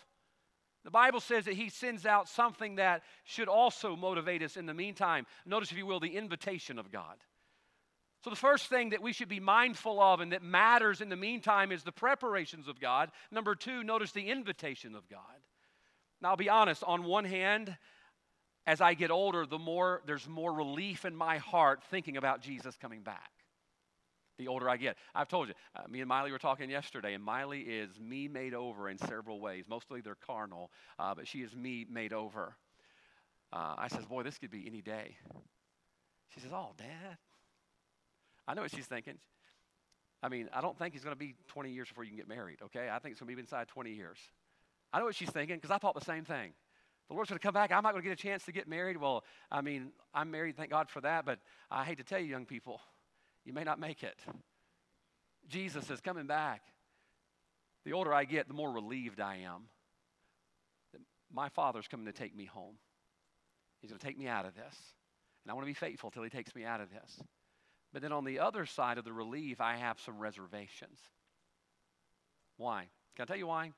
the 0.83 0.91
Bible 0.91 1.19
says 1.19 1.45
that 1.45 1.53
he 1.53 1.69
sends 1.69 2.05
out 2.05 2.27
something 2.27 2.75
that 2.75 3.03
should 3.23 3.47
also 3.47 3.95
motivate 3.95 4.41
us 4.41 4.57
in 4.57 4.65
the 4.65 4.73
meantime. 4.73 5.27
Notice, 5.45 5.71
if 5.71 5.77
you 5.77 5.85
will, 5.85 5.99
the 5.99 6.17
invitation 6.17 6.79
of 6.79 6.91
God. 6.91 7.17
So, 8.23 8.29
the 8.29 8.35
first 8.35 8.67
thing 8.67 8.91
that 8.91 9.01
we 9.01 9.13
should 9.13 9.29
be 9.29 9.39
mindful 9.39 9.99
of 9.99 10.19
and 10.19 10.31
that 10.31 10.43
matters 10.43 11.01
in 11.01 11.09
the 11.09 11.15
meantime 11.15 11.71
is 11.71 11.83
the 11.83 11.91
preparations 11.91 12.67
of 12.67 12.79
God. 12.79 13.11
Number 13.31 13.55
two, 13.55 13.83
notice 13.83 14.11
the 14.11 14.29
invitation 14.29 14.95
of 14.95 15.07
God. 15.09 15.19
Now, 16.21 16.29
I'll 16.29 16.37
be 16.37 16.49
honest, 16.49 16.83
on 16.83 17.03
one 17.03 17.25
hand, 17.25 17.75
as 18.67 18.79
I 18.79 18.93
get 18.93 19.09
older, 19.09 19.45
the 19.45 19.57
more 19.57 20.01
there's 20.05 20.27
more 20.27 20.53
relief 20.53 21.03
in 21.05 21.15
my 21.15 21.37
heart 21.37 21.83
thinking 21.89 22.17
about 22.17 22.41
Jesus 22.41 22.75
coming 22.77 23.01
back. 23.01 23.31
The 24.37 24.47
older 24.47 24.69
I 24.69 24.77
get, 24.77 24.97
I've 25.13 25.27
told 25.27 25.49
you, 25.49 25.53
uh, 25.75 25.87
me 25.89 25.99
and 25.99 26.07
Miley 26.07 26.31
were 26.31 26.39
talking 26.39 26.69
yesterday, 26.69 27.13
and 27.13 27.23
Miley 27.23 27.61
is 27.61 27.99
me 27.99 28.27
made 28.27 28.53
over 28.53 28.89
in 28.89 28.97
several 28.97 29.39
ways. 29.39 29.65
Mostly 29.69 30.01
they're 30.01 30.15
carnal, 30.15 30.71
uh, 30.97 31.13
but 31.13 31.27
she 31.27 31.39
is 31.39 31.55
me 31.55 31.85
made 31.89 32.13
over. 32.13 32.55
Uh, 33.53 33.75
I 33.77 33.87
says, 33.89 34.05
Boy, 34.05 34.23
this 34.23 34.37
could 34.37 34.51
be 34.51 34.65
any 34.65 34.81
day. 34.81 35.17
She 36.33 36.39
says, 36.39 36.51
Oh, 36.53 36.71
Dad. 36.77 37.17
I 38.47 38.53
know 38.53 38.61
what 38.63 38.71
she's 38.71 38.85
thinking. 38.85 39.17
I 40.23 40.29
mean, 40.29 40.49
I 40.53 40.61
don't 40.61 40.77
think 40.77 40.93
he's 40.93 41.03
going 41.03 41.15
to 41.15 41.19
be 41.19 41.35
20 41.47 41.71
years 41.71 41.87
before 41.87 42.03
you 42.03 42.11
can 42.11 42.17
get 42.17 42.27
married, 42.27 42.59
okay? 42.63 42.89
I 42.91 42.99
think 42.99 43.13
it's 43.13 43.21
going 43.21 43.29
to 43.29 43.35
be 43.35 43.39
inside 43.39 43.67
20 43.67 43.91
years. 43.91 44.17
I 44.93 44.99
know 44.99 45.05
what 45.05 45.15
she's 45.15 45.29
thinking 45.29 45.55
because 45.57 45.71
I 45.71 45.77
thought 45.77 45.95
the 45.95 46.05
same 46.05 46.25
thing. 46.25 46.53
The 47.07 47.15
Lord's 47.15 47.29
going 47.29 47.39
to 47.39 47.43
come 47.43 47.53
back. 47.53 47.71
I'm 47.71 47.83
not 47.83 47.91
going 47.91 48.03
to 48.03 48.09
get 48.09 48.17
a 48.17 48.21
chance 48.21 48.45
to 48.45 48.51
get 48.51 48.67
married. 48.67 48.97
Well, 48.97 49.23
I 49.51 49.61
mean, 49.61 49.91
I'm 50.13 50.31
married, 50.31 50.55
thank 50.57 50.69
God 50.69 50.89
for 50.89 51.01
that, 51.01 51.25
but 51.25 51.39
I 51.69 51.83
hate 51.83 51.97
to 51.97 52.03
tell 52.03 52.19
you, 52.19 52.25
young 52.25 52.45
people, 52.45 52.81
you 53.45 53.53
may 53.53 53.63
not 53.63 53.79
make 53.79 54.03
it. 54.03 54.19
Jesus 55.49 55.89
is 55.89 55.99
coming 56.01 56.27
back. 56.27 56.61
The 57.83 57.93
older 57.93 58.13
I 58.13 58.25
get, 58.25 58.47
the 58.47 58.53
more 58.53 58.71
relieved 58.71 59.19
I 59.19 59.37
am 59.37 59.63
my 61.33 61.49
Father's 61.49 61.87
coming 61.87 62.05
to 62.05 62.11
take 62.11 62.35
me 62.35 62.45
home. 62.45 62.75
He's 63.81 63.89
going 63.89 63.99
to 63.99 64.05
take 64.05 64.17
me 64.17 64.27
out 64.27 64.45
of 64.45 64.55
this. 64.55 64.75
And 65.43 65.51
I 65.51 65.53
want 65.53 65.65
to 65.65 65.69
be 65.69 65.73
faithful 65.73 66.11
till 66.11 66.23
He 66.23 66.29
takes 66.29 66.53
me 66.55 66.65
out 66.65 66.81
of 66.81 66.89
this. 66.91 67.19
But 67.93 68.01
then 68.01 68.11
on 68.11 68.25
the 68.25 68.39
other 68.39 68.65
side 68.65 68.97
of 68.97 69.05
the 69.05 69.13
relief, 69.13 69.59
I 69.59 69.75
have 69.75 69.99
some 69.99 70.19
reservations. 70.19 70.99
Why? 72.57 72.87
Can 73.15 73.23
I 73.23 73.25
tell 73.25 73.37
you 73.37 73.47
why? 73.47 73.71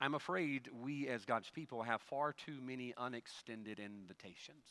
I'm 0.00 0.14
afraid 0.14 0.68
we 0.82 1.08
as 1.08 1.24
God's 1.24 1.48
people 1.50 1.82
have 1.82 2.02
far 2.02 2.32
too 2.32 2.58
many 2.60 2.92
unextended 2.96 3.78
invitations. 3.78 4.64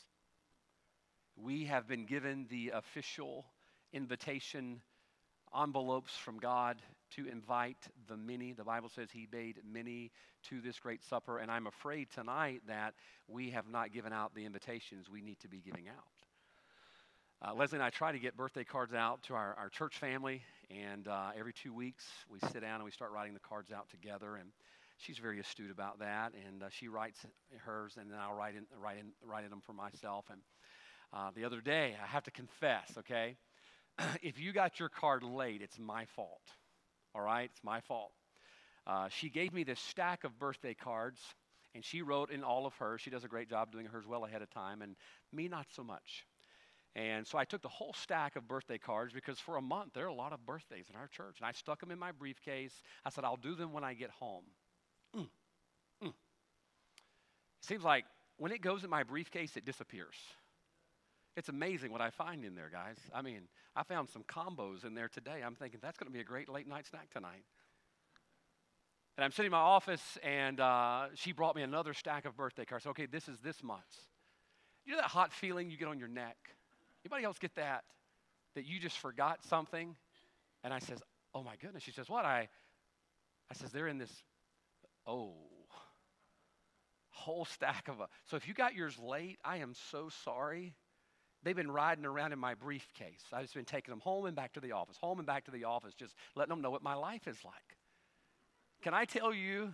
We 1.38 1.66
have 1.66 1.88
been 1.88 2.06
given 2.06 2.48
the 2.50 2.74
official 2.76 3.46
invitation 3.94 4.82
envelopes 5.60 6.16
from 6.16 6.40
God 6.40 6.82
to 7.16 7.28
invite 7.28 7.78
the 8.08 8.16
many. 8.16 8.54
The 8.54 8.64
Bible 8.64 8.90
says 8.90 9.10
He 9.12 9.26
bade 9.26 9.58
many 9.70 10.12
to 10.50 10.62
this 10.62 10.80
great 10.80 11.04
supper, 11.04 11.40
and 11.40 11.52
I'm 11.52 11.68
afraid 11.68 12.10
tonight 12.12 12.62
that 12.68 12.94
we 13.28 13.52
have 13.52 13.68
not 13.68 13.92
given 13.92 14.14
out 14.14 14.34
the 14.34 14.46
invitations 14.46 15.10
we 15.10 15.22
need 15.22 15.40
to 15.42 15.48
be 15.48 15.60
giving 15.60 15.88
out. 15.90 15.96
Uh, 17.44 17.56
Leslie 17.56 17.78
and 17.78 17.84
I 17.84 17.90
try 17.90 18.12
to 18.12 18.20
get 18.20 18.38
birthday 18.38 18.64
cards 18.64 18.94
out 18.94 19.24
to 19.24 19.34
our, 19.34 19.56
our 19.58 19.70
church 19.70 19.98
family, 19.98 20.44
and 20.70 21.08
uh, 21.08 21.32
every 21.38 21.54
two 21.54 21.74
weeks 21.74 22.06
we 22.30 22.40
sit 22.52 22.62
down 22.62 22.76
and 22.76 22.84
we 22.84 22.92
start 22.92 23.12
writing 23.12 23.34
the 23.34 23.40
cards 23.40 23.72
out 23.72 23.90
together. 23.90 24.36
And 24.36 24.52
she's 25.00 25.18
very 25.18 25.40
astute 25.40 25.72
about 25.72 26.00
that, 26.00 26.34
and 26.48 26.64
uh, 26.64 26.68
she 26.70 26.88
writes 26.88 27.20
hers, 27.66 27.96
and 28.00 28.12
then 28.12 28.20
I'll 28.20 28.36
write 28.36 28.56
in, 28.56 28.66
write 28.80 29.00
in, 29.00 29.12
write 29.26 29.44
in 29.44 29.50
them 29.50 29.62
for 29.66 29.74
myself. 29.74 30.26
And 30.32 30.42
uh, 31.14 31.32
the 31.36 31.46
other 31.46 31.62
day, 31.62 31.96
I 32.02 32.06
have 32.06 32.24
to 32.26 32.32
confess, 32.32 32.92
okay, 33.00 33.36
if 34.22 34.40
you 34.40 34.54
got 34.54 34.80
your 34.80 34.90
card 34.90 35.24
late, 35.24 35.62
it's 35.62 35.80
my 35.80 36.06
fault. 36.16 36.42
All 37.14 37.22
right, 37.22 37.50
it's 37.52 37.64
my 37.64 37.82
fault. 37.82 38.12
Uh, 38.88 39.10
she 39.10 39.30
gave 39.30 39.54
me 39.54 39.64
this 39.64 39.80
stack 39.80 40.24
of 40.24 40.40
birthday 40.40 40.74
cards, 40.74 41.20
and 41.76 41.84
she 41.84 42.02
wrote 42.02 42.32
in 42.32 42.44
all 42.44 42.66
of 42.66 42.74
hers. 42.76 43.02
She 43.02 43.10
does 43.10 43.24
a 43.24 43.28
great 43.28 43.50
job 43.50 43.72
doing 43.72 43.86
hers 43.86 44.08
well 44.08 44.26
ahead 44.26 44.42
of 44.42 44.50
time, 44.50 44.82
and 44.82 44.96
me 45.32 45.48
not 45.48 45.68
so 45.76 45.84
much. 45.84 46.26
And 46.96 47.26
so 47.26 47.38
I 47.38 47.46
took 47.46 47.62
the 47.62 47.70
whole 47.70 47.94
stack 47.94 48.36
of 48.36 48.48
birthday 48.48 48.78
cards 48.78 49.14
because 49.14 49.40
for 49.40 49.56
a 49.56 49.62
month 49.62 49.94
there 49.94 50.04
are 50.04 50.10
a 50.10 50.14
lot 50.14 50.34
of 50.34 50.46
birthdays 50.46 50.88
in 50.90 50.96
our 50.98 51.08
church. 51.08 51.38
And 51.40 51.46
I 51.46 51.54
stuck 51.54 51.80
them 51.80 51.90
in 51.90 51.98
my 51.98 52.12
briefcase. 52.12 52.74
I 53.06 53.10
said, 53.10 53.24
I'll 53.24 53.38
do 53.38 53.56
them 53.56 53.72
when 53.72 53.86
I 53.86 53.94
get 53.94 54.10
home. 54.10 54.44
Mm. 55.16 55.28
Mm. 56.04 56.14
Seems 57.62 57.84
like 57.84 58.04
when 58.38 58.52
it 58.52 58.62
goes 58.62 58.84
in 58.84 58.90
my 58.90 59.04
briefcase, 59.04 59.56
it 59.56 59.66
disappears. 59.66 60.16
It's 61.38 61.50
amazing 61.50 61.92
what 61.92 62.02
I 62.02 62.10
find 62.10 62.44
in 62.44 62.56
there, 62.56 62.70
guys. 62.72 62.98
I 63.14 63.22
mean, 63.22 63.44
I 63.76 63.84
found 63.84 64.10
some 64.10 64.24
combos 64.24 64.86
in 64.86 64.94
there 64.94 65.08
today. 65.08 65.42
I'm 65.46 65.56
thinking 65.56 65.80
that's 65.82 65.98
going 65.98 66.12
to 66.12 66.14
be 66.14 66.20
a 66.20 66.26
great 66.26 66.50
late 66.50 66.68
night 66.68 66.88
snack 66.88 67.10
tonight. 67.10 67.46
And 69.18 69.26
I'm 69.26 69.32
sitting 69.32 69.48
in 69.48 69.52
my 69.52 69.60
office, 69.60 70.18
and 70.24 70.60
uh, 70.60 71.06
she 71.16 71.32
brought 71.32 71.56
me 71.56 71.62
another 71.62 71.94
stack 71.94 72.26
of 72.26 72.36
birthday 72.36 72.66
cards. 72.66 72.86
Okay, 72.86 73.06
this 73.06 73.28
is 73.28 73.40
this 73.40 73.64
month's. 73.64 73.98
You 74.86 74.94
know 74.94 74.98
that 75.00 75.10
hot 75.10 75.32
feeling 75.32 75.70
you 75.70 75.78
get 75.78 75.88
on 75.88 76.00
your 76.00 76.08
neck? 76.08 76.38
Anybody 77.06 77.24
else 77.24 77.38
get 77.38 77.56
that? 77.56 77.84
That 78.56 78.66
you 78.66 78.80
just 78.80 78.98
forgot 78.98 79.44
something? 79.44 79.96
And 80.64 80.74
I 80.74 80.80
says, 80.80 81.00
Oh 81.34 81.44
my 81.44 81.56
goodness. 81.56 81.84
She 81.84 81.92
says, 81.92 82.10
What? 82.10 82.26
I 82.26 82.50
I 83.50 83.54
says, 83.54 83.72
They're 83.72 83.88
in 83.88 83.98
this 83.98 84.12
oh 85.08 85.34
whole 87.10 87.46
stack 87.46 87.88
of 87.88 88.00
a 88.00 88.08
so 88.26 88.36
if 88.36 88.48
you 88.48 88.54
got 88.54 88.74
yours 88.74 88.98
late, 88.98 89.38
I 89.44 89.58
am 89.58 89.74
so 89.92 90.10
sorry. 90.24 90.74
They've 91.44 91.56
been 91.56 91.72
riding 91.72 92.06
around 92.06 92.34
in 92.34 92.40
my 92.40 92.54
briefcase. 92.54 93.24
I've 93.34 93.42
just 93.42 93.56
been 93.56 93.66
taking 93.66 93.92
them 93.92 94.00
home 94.00 94.26
and 94.26 94.36
back 94.36 94.54
to 94.54 94.60
the 94.60 94.74
office, 94.74 94.98
home 94.98 95.18
and 95.20 95.26
back 95.26 95.46
to 95.46 95.52
the 95.52 95.64
office, 95.64 95.94
just 95.94 96.16
letting 96.36 96.50
them 96.50 96.62
know 96.62 96.70
what 96.70 96.84
my 96.84 96.94
life 96.94 97.28
is 97.28 97.38
like. 97.44 97.78
Can 98.84 98.94
I 98.94 99.06
tell 99.06 99.34
you, 99.34 99.74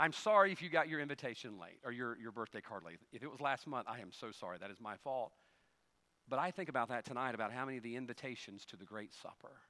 I'm 0.00 0.12
sorry 0.12 0.50
if 0.50 0.60
you 0.62 0.68
got 0.68 0.88
your 0.88 1.00
invitation 1.00 1.58
late 1.60 1.78
or 1.84 1.92
your, 1.92 2.18
your 2.18 2.32
birthday 2.32 2.60
card 2.60 2.82
late. 2.84 2.98
If 3.12 3.22
it 3.22 3.30
was 3.30 3.40
last 3.40 3.66
month, 3.66 3.86
I 3.88 4.00
am 4.00 4.10
so 4.10 4.32
sorry. 4.32 4.58
That 4.58 4.70
is 4.70 4.80
my 4.80 4.96
fault. 4.96 5.32
But 6.28 6.38
I 6.38 6.50
think 6.50 6.68
about 6.68 6.88
that 6.88 7.04
tonight 7.04 7.34
about 7.34 7.52
how 7.52 7.64
many 7.64 7.76
of 7.76 7.82
the 7.82 7.96
invitations 7.96 8.64
to 8.66 8.76
the 8.76 8.84
great 8.84 9.12
supper 9.12 9.60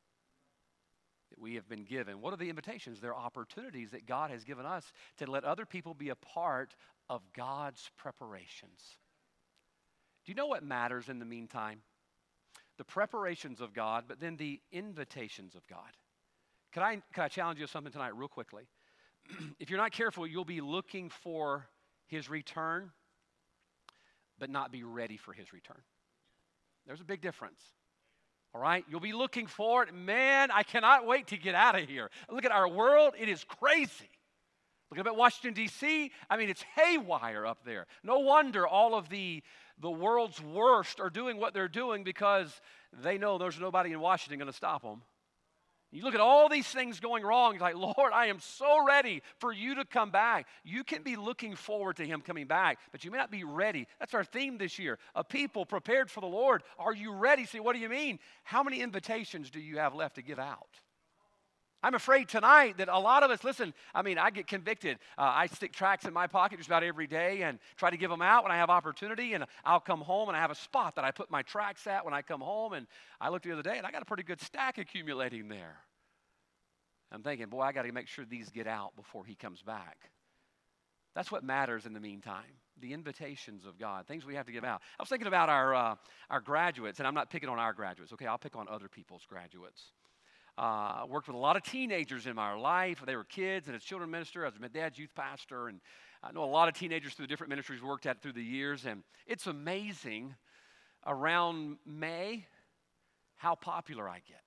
that 1.31 1.39
we 1.39 1.57
have 1.57 1.69
been 1.69 1.85
given. 1.85 2.21
What 2.21 2.33
are 2.33 2.37
the 2.37 2.49
invitations? 2.49 3.01
They're 3.01 3.15
opportunities 3.15 3.91
that 3.91 4.07
God 4.07 4.31
has 4.31 4.45
given 4.45 4.65
us 4.65 4.93
to 5.19 5.31
let 5.31 5.45
other 5.45 5.67
people 5.67 5.93
be 5.93 6.11
a 6.11 6.15
part 6.15 6.75
of 7.11 7.23
God's 7.35 7.91
preparations. 7.99 8.99
Do 10.25 10.33
you 10.33 10.37
know 10.37 10.47
what 10.47 10.63
matters 10.63 11.09
in 11.09 11.19
the 11.19 11.25
meantime? 11.25 11.81
The 12.79 12.85
preparations 12.85 13.61
of 13.61 13.73
God, 13.73 14.05
but 14.09 14.21
then 14.21 14.37
the 14.37 14.61
invitations 14.73 15.55
of 15.55 15.67
God. 15.67 15.91
Can 16.73 16.83
I, 16.83 17.03
can 17.13 17.25
I 17.25 17.29
challenge 17.29 17.61
you 17.61 17.67
something 17.67 17.93
tonight, 17.93 18.17
real 18.17 18.29
quickly? 18.29 18.65
if 19.61 19.71
you're 19.71 19.79
not 19.79 19.93
careful, 19.93 20.27
you'll 20.27 20.45
be 20.45 20.61
looking 20.61 21.11
for 21.11 21.67
his 22.07 22.29
return, 22.29 22.91
but 24.39 24.51
not 24.51 24.73
be 24.73 24.83
ready 24.83 25.17
for 25.17 25.33
his 25.33 25.53
return. 25.53 25.81
There's 26.87 27.01
a 27.01 27.05
big 27.05 27.21
difference. 27.21 27.61
All 28.55 28.61
right? 28.61 28.85
You'll 28.89 29.01
be 29.01 29.13
looking 29.13 29.47
for 29.47 29.83
it. 29.83 29.93
Man, 29.95 30.51
I 30.51 30.63
cannot 30.63 31.07
wait 31.07 31.29
to 31.29 31.37
get 31.37 31.55
out 31.55 31.79
of 31.79 31.89
here. 31.89 32.11
Look 32.31 32.45
at 32.45 32.53
our 32.53 32.69
world, 32.69 33.15
it 33.19 33.29
is 33.29 33.45
crazy. 33.45 34.11
Look 34.97 35.07
at 35.07 35.17
Washington, 35.17 35.55
D.C. 35.55 36.11
I 36.31 36.37
mean, 36.37 36.49
it's 36.49 36.65
haywire 36.77 37.47
up 37.47 37.65
there. 37.65 37.87
No 38.03 38.21
wonder 38.21 38.67
all 38.67 38.95
of 38.95 39.09
the, 39.09 39.43
the 39.81 39.91
world's 39.91 40.41
worst 40.41 41.01
are 41.01 41.11
doing 41.11 41.39
what 41.39 41.55
they're 41.55 41.69
doing 41.69 42.05
because 42.05 42.61
they 43.03 43.19
know 43.19 43.39
there's 43.39 43.59
nobody 43.59 43.93
in 43.93 44.01
Washington 44.01 44.39
going 44.39 44.51
to 44.51 44.57
stop 44.57 44.83
them. 44.83 45.03
You 45.95 46.03
look 46.03 46.15
at 46.15 46.21
all 46.21 46.49
these 46.49 46.67
things 46.67 46.99
going 46.99 47.23
wrong, 47.23 47.57
like, 47.59 47.77
Lord, 47.97 48.13
I 48.13 48.27
am 48.27 48.41
so 48.41 48.85
ready 48.85 49.23
for 49.39 49.53
you 49.53 49.77
to 49.77 49.85
come 49.85 50.11
back. 50.11 50.49
You 50.65 50.83
can 50.83 51.03
be 51.03 51.15
looking 51.15 51.55
forward 51.55 51.97
to 51.99 52.07
Him 52.07 52.21
coming 52.21 52.47
back, 52.47 52.79
but 52.91 53.05
you 53.05 53.13
may 53.13 53.19
not 53.19 53.31
be 53.31 53.45
ready. 53.45 53.87
That's 54.01 54.13
our 54.13 54.25
theme 54.25 54.59
this 54.59 54.77
year. 54.77 54.99
A 55.15 55.23
people 55.23 55.65
prepared 55.65 56.11
for 56.11 56.21
the 56.21 56.27
Lord. 56.27 56.65
Are 56.81 56.93
you 56.93 57.15
ready? 57.15 57.47
See, 57.47 57.61
what 57.61 57.75
do 57.75 57.79
you 57.79 57.89
mean? 57.89 58.19
How 58.43 58.65
many 58.65 58.81
invitations 58.81 59.51
do 59.51 59.61
you 59.61 59.79
have 59.79 59.95
left 59.95 60.17
to 60.17 60.23
give 60.23 60.41
out? 60.41 60.81
I'm 61.85 61.93
afraid 61.93 62.31
tonight 62.31 62.79
that 62.79 62.89
a 62.89 62.99
lot 62.99 63.23
of 63.25 63.31
us, 63.31 63.45
listen, 63.45 63.75
I 63.95 64.01
mean, 64.01 64.17
I 64.17 64.31
get 64.31 64.47
convicted. 64.47 64.97
Uh, 65.19 65.31
I 65.35 65.49
stick 65.49 65.71
tracts 65.71 66.07
in 66.07 66.15
my 66.15 66.27
pocket 66.27 66.57
just 66.57 66.67
about 66.67 66.83
every 66.83 67.07
day 67.07 67.43
and 67.43 67.59
try 67.77 67.91
to 67.91 67.99
give 67.99 68.09
them 68.09 68.23
out 68.23 68.43
when 68.43 68.51
I 68.51 68.57
have 68.57 68.71
opportunity. 68.71 69.35
And 69.35 69.45
I'll 69.67 69.81
come 69.81 70.01
home 70.01 70.29
and 70.29 70.37
I 70.37 70.41
have 70.41 70.51
a 70.51 70.55
spot 70.55 70.95
that 70.97 71.05
I 71.05 71.11
put 71.11 71.31
my 71.31 71.43
tracts 71.43 71.87
at 71.87 72.03
when 72.03 72.15
I 72.15 72.23
come 72.23 72.41
home. 72.41 72.73
And 72.73 72.87
I 73.21 73.29
looked 73.29 73.45
the 73.45 73.53
other 73.53 73.63
day 73.63 73.77
and 73.77 73.87
I 73.87 73.91
got 73.91 74.01
a 74.01 74.07
pretty 74.07 74.23
good 74.23 74.41
stack 74.41 74.79
accumulating 74.79 75.49
there. 75.49 75.77
I'm 77.13 77.23
thinking, 77.23 77.49
boy, 77.49 77.61
I 77.61 77.73
got 77.73 77.83
to 77.83 77.93
make 77.93 78.09
sure 78.09 78.25
these 78.25 78.49
get 78.49 78.67
out 78.67 78.97
before 78.97 79.27
he 79.27 79.35
comes 79.35 79.61
back. 79.61 80.11
That's 81.15 81.31
what 81.31 81.45
matters 81.45 81.85
in 81.85 81.93
the 81.93 82.01
meantime. 82.01 82.63
The 82.81 82.95
invitations 82.95 83.67
of 83.67 83.79
God, 83.79 84.07
things 84.07 84.25
we 84.25 84.37
have 84.37 84.47
to 84.47 84.53
give 84.53 84.65
out. 84.65 84.81
I 84.99 85.03
was 85.03 85.11
thinking 85.11 85.29
about 85.29 85.51
our, 85.51 85.75
uh, 85.75 85.95
our 86.31 86.41
graduates, 86.41 86.99
and 86.99 87.07
I'm 87.07 87.15
not 87.15 87.29
picking 87.29 87.51
on 87.51 87.59
our 87.59 87.75
graduates, 87.75 88.15
okay? 88.15 88.27
I'll 88.27 88.39
pick 88.39 88.57
on 88.57 88.69
other 88.69 88.89
people's 88.89 89.27
graduates. 89.29 89.93
Uh, 90.57 91.05
worked 91.09 91.27
with 91.27 91.35
a 91.35 91.39
lot 91.39 91.57
of 91.57 91.65
teenagers 91.65 92.27
in 92.27 92.37
my 92.37 92.55
life. 92.55 93.03
They 93.05 93.17
were 93.17 93.25
kids, 93.25 93.67
and 93.67 93.75
as 93.75 93.83
children 93.83 94.11
minister, 94.11 94.45
I 94.45 94.49
was 94.49 94.61
my 94.61 94.69
dad's 94.69 94.99
youth 94.99 95.15
pastor, 95.15 95.69
and 95.69 95.81
I 96.23 96.31
know 96.31 96.45
a 96.45 96.47
lot 96.47 96.69
of 96.69 96.75
teenagers 96.75 97.15
through 97.15 97.27
the 97.27 97.31
different 97.31 97.51
ministries 97.51 97.83
worked 97.83 98.07
at 98.07 98.23
through 98.23 98.35
the 98.35 98.43
years, 98.43 98.87
and 98.87 99.03
it's 99.27 99.47
amazing 99.49 100.35
around 101.07 101.79
May 101.85 102.47
how 103.37 103.57
popular 103.57 104.09
I 104.09 104.21
get. 104.27 104.43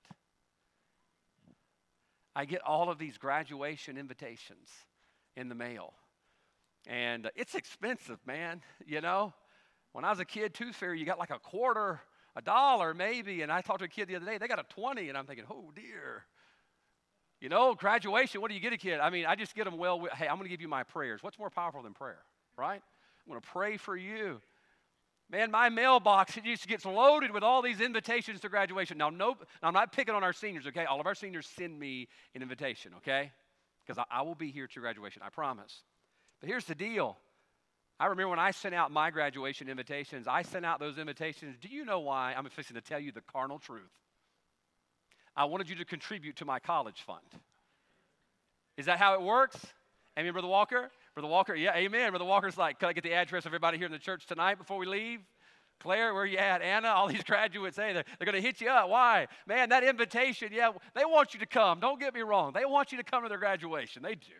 I 2.34 2.44
get 2.46 2.62
all 2.62 2.90
of 2.90 2.98
these 2.98 3.18
graduation 3.18 3.98
invitations 3.98 4.68
in 5.36 5.48
the 5.48 5.54
mail. 5.54 5.92
And 6.86 7.30
it's 7.36 7.54
expensive, 7.54 8.18
man. 8.26 8.62
You 8.86 9.00
know, 9.00 9.34
when 9.92 10.04
I 10.04 10.10
was 10.10 10.20
a 10.20 10.24
kid, 10.24 10.54
Tooth 10.54 10.76
Fairy, 10.76 10.98
you 10.98 11.04
got 11.04 11.18
like 11.18 11.30
a 11.30 11.38
quarter 11.38 12.00
a 12.38 12.42
dollar 12.42 12.94
maybe. 12.94 13.42
And 13.42 13.52
I 13.52 13.60
talked 13.60 13.80
to 13.80 13.84
a 13.84 13.88
kid 13.88 14.08
the 14.08 14.16
other 14.16 14.24
day, 14.24 14.38
they 14.38 14.48
got 14.48 14.60
a 14.60 14.74
20, 14.74 15.08
and 15.08 15.18
I'm 15.18 15.26
thinking, 15.26 15.44
oh 15.50 15.70
dear. 15.74 16.24
You 17.40 17.48
know, 17.48 17.74
graduation, 17.74 18.40
what 18.40 18.48
do 18.48 18.54
you 18.54 18.60
get 18.60 18.72
a 18.72 18.76
kid? 18.76 18.98
I 18.98 19.10
mean, 19.10 19.24
I 19.26 19.36
just 19.36 19.54
get 19.54 19.64
them 19.64 19.76
well, 19.76 20.04
hey, 20.16 20.26
I'm 20.26 20.36
going 20.36 20.46
to 20.46 20.50
give 20.50 20.60
you 20.60 20.66
my 20.66 20.82
prayers. 20.82 21.22
What's 21.22 21.38
more 21.38 21.50
powerful 21.50 21.82
than 21.82 21.92
prayer, 21.92 22.18
right? 22.56 22.80
I'm 22.82 23.30
going 23.30 23.40
to 23.40 23.46
pray 23.46 23.76
for 23.76 23.96
you. 23.96 24.40
Man, 25.30 25.50
my 25.50 25.68
mailbox 25.68 26.36
it 26.36 26.44
just 26.44 26.66
gets 26.66 26.84
loaded 26.84 27.30
with 27.30 27.42
all 27.42 27.60
these 27.60 27.80
invitations 27.80 28.40
to 28.40 28.48
graduation. 28.48 28.98
Now, 28.98 29.10
no, 29.10 29.36
now 29.62 29.68
I'm 29.68 29.74
not 29.74 29.92
picking 29.92 30.14
on 30.14 30.24
our 30.24 30.32
seniors, 30.32 30.66
okay? 30.66 30.86
All 30.86 31.00
of 31.00 31.06
our 31.06 31.14
seniors 31.14 31.46
send 31.46 31.78
me 31.78 32.08
an 32.34 32.42
invitation, 32.42 32.92
okay? 32.96 33.30
Because 33.86 33.98
I, 33.98 34.18
I 34.18 34.22
will 34.22 34.34
be 34.34 34.50
here 34.50 34.66
to 34.66 34.80
graduation, 34.80 35.22
I 35.24 35.28
promise. 35.28 35.82
But 36.40 36.48
here's 36.48 36.64
the 36.64 36.74
deal. 36.74 37.18
I 38.00 38.06
remember 38.06 38.30
when 38.30 38.38
I 38.38 38.52
sent 38.52 38.74
out 38.74 38.92
my 38.92 39.10
graduation 39.10 39.68
invitations, 39.68 40.28
I 40.28 40.42
sent 40.42 40.64
out 40.64 40.78
those 40.78 40.98
invitations. 40.98 41.56
Do 41.60 41.68
you 41.68 41.84
know 41.84 41.98
why? 41.98 42.34
I'm 42.36 42.48
fixing 42.48 42.74
to 42.76 42.80
tell 42.80 43.00
you 43.00 43.10
the 43.10 43.22
carnal 43.22 43.58
truth. 43.58 43.90
I 45.36 45.44
wanted 45.46 45.68
you 45.68 45.76
to 45.76 45.84
contribute 45.84 46.36
to 46.36 46.44
my 46.44 46.58
college 46.58 47.02
fund. 47.06 47.26
Is 48.76 48.86
that 48.86 48.98
how 48.98 49.14
it 49.14 49.22
works? 49.22 49.58
Amen, 50.18 50.32
Brother 50.32 50.48
Walker? 50.48 50.90
Brother 51.14 51.28
Walker, 51.28 51.54
yeah, 51.54 51.74
amen. 51.74 52.10
Brother 52.10 52.24
Walker's 52.24 52.56
like, 52.56 52.78
can 52.78 52.88
I 52.88 52.92
get 52.92 53.02
the 53.02 53.14
address 53.14 53.44
of 53.44 53.50
everybody 53.50 53.78
here 53.78 53.86
in 53.86 53.92
the 53.92 53.98
church 53.98 54.26
tonight 54.26 54.56
before 54.56 54.78
we 54.78 54.86
leave? 54.86 55.20
Claire, 55.80 56.12
where 56.14 56.26
you 56.26 56.38
at? 56.38 56.62
Anna, 56.62 56.88
all 56.88 57.08
these 57.08 57.22
graduates, 57.24 57.76
hey, 57.76 57.92
they're, 57.92 58.04
they're 58.18 58.26
going 58.26 58.40
to 58.40 58.46
hit 58.46 58.60
you 58.60 58.68
up. 58.68 58.88
Why? 58.88 59.26
Man, 59.46 59.68
that 59.70 59.84
invitation, 59.84 60.50
yeah, 60.52 60.70
they 60.94 61.04
want 61.04 61.34
you 61.34 61.40
to 61.40 61.46
come. 61.46 61.80
Don't 61.80 62.00
get 62.00 62.14
me 62.14 62.20
wrong. 62.20 62.52
They 62.52 62.64
want 62.64 62.92
you 62.92 62.98
to 62.98 63.04
come 63.04 63.22
to 63.24 63.28
their 63.28 63.38
graduation. 63.38 64.02
They 64.02 64.14
do. 64.14 64.32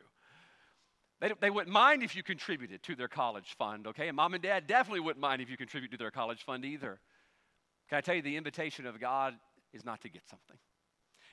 They, 1.20 1.32
they 1.40 1.50
wouldn't 1.50 1.72
mind 1.72 2.02
if 2.02 2.14
you 2.14 2.22
contributed 2.22 2.82
to 2.84 2.94
their 2.94 3.08
college 3.08 3.54
fund, 3.58 3.86
okay? 3.88 4.08
And 4.08 4.16
mom 4.16 4.34
and 4.34 4.42
dad 4.42 4.66
definitely 4.66 5.00
wouldn't 5.00 5.20
mind 5.20 5.42
if 5.42 5.50
you 5.50 5.56
contribute 5.56 5.90
to 5.90 5.96
their 5.96 6.10
college 6.10 6.44
fund 6.44 6.64
either. 6.64 7.00
Can 7.88 7.98
I 7.98 8.00
tell 8.00 8.14
you, 8.14 8.22
the 8.22 8.36
invitation 8.36 8.86
of 8.86 9.00
God 9.00 9.34
is 9.72 9.84
not 9.84 10.00
to 10.02 10.08
get 10.08 10.22
something. 10.28 10.56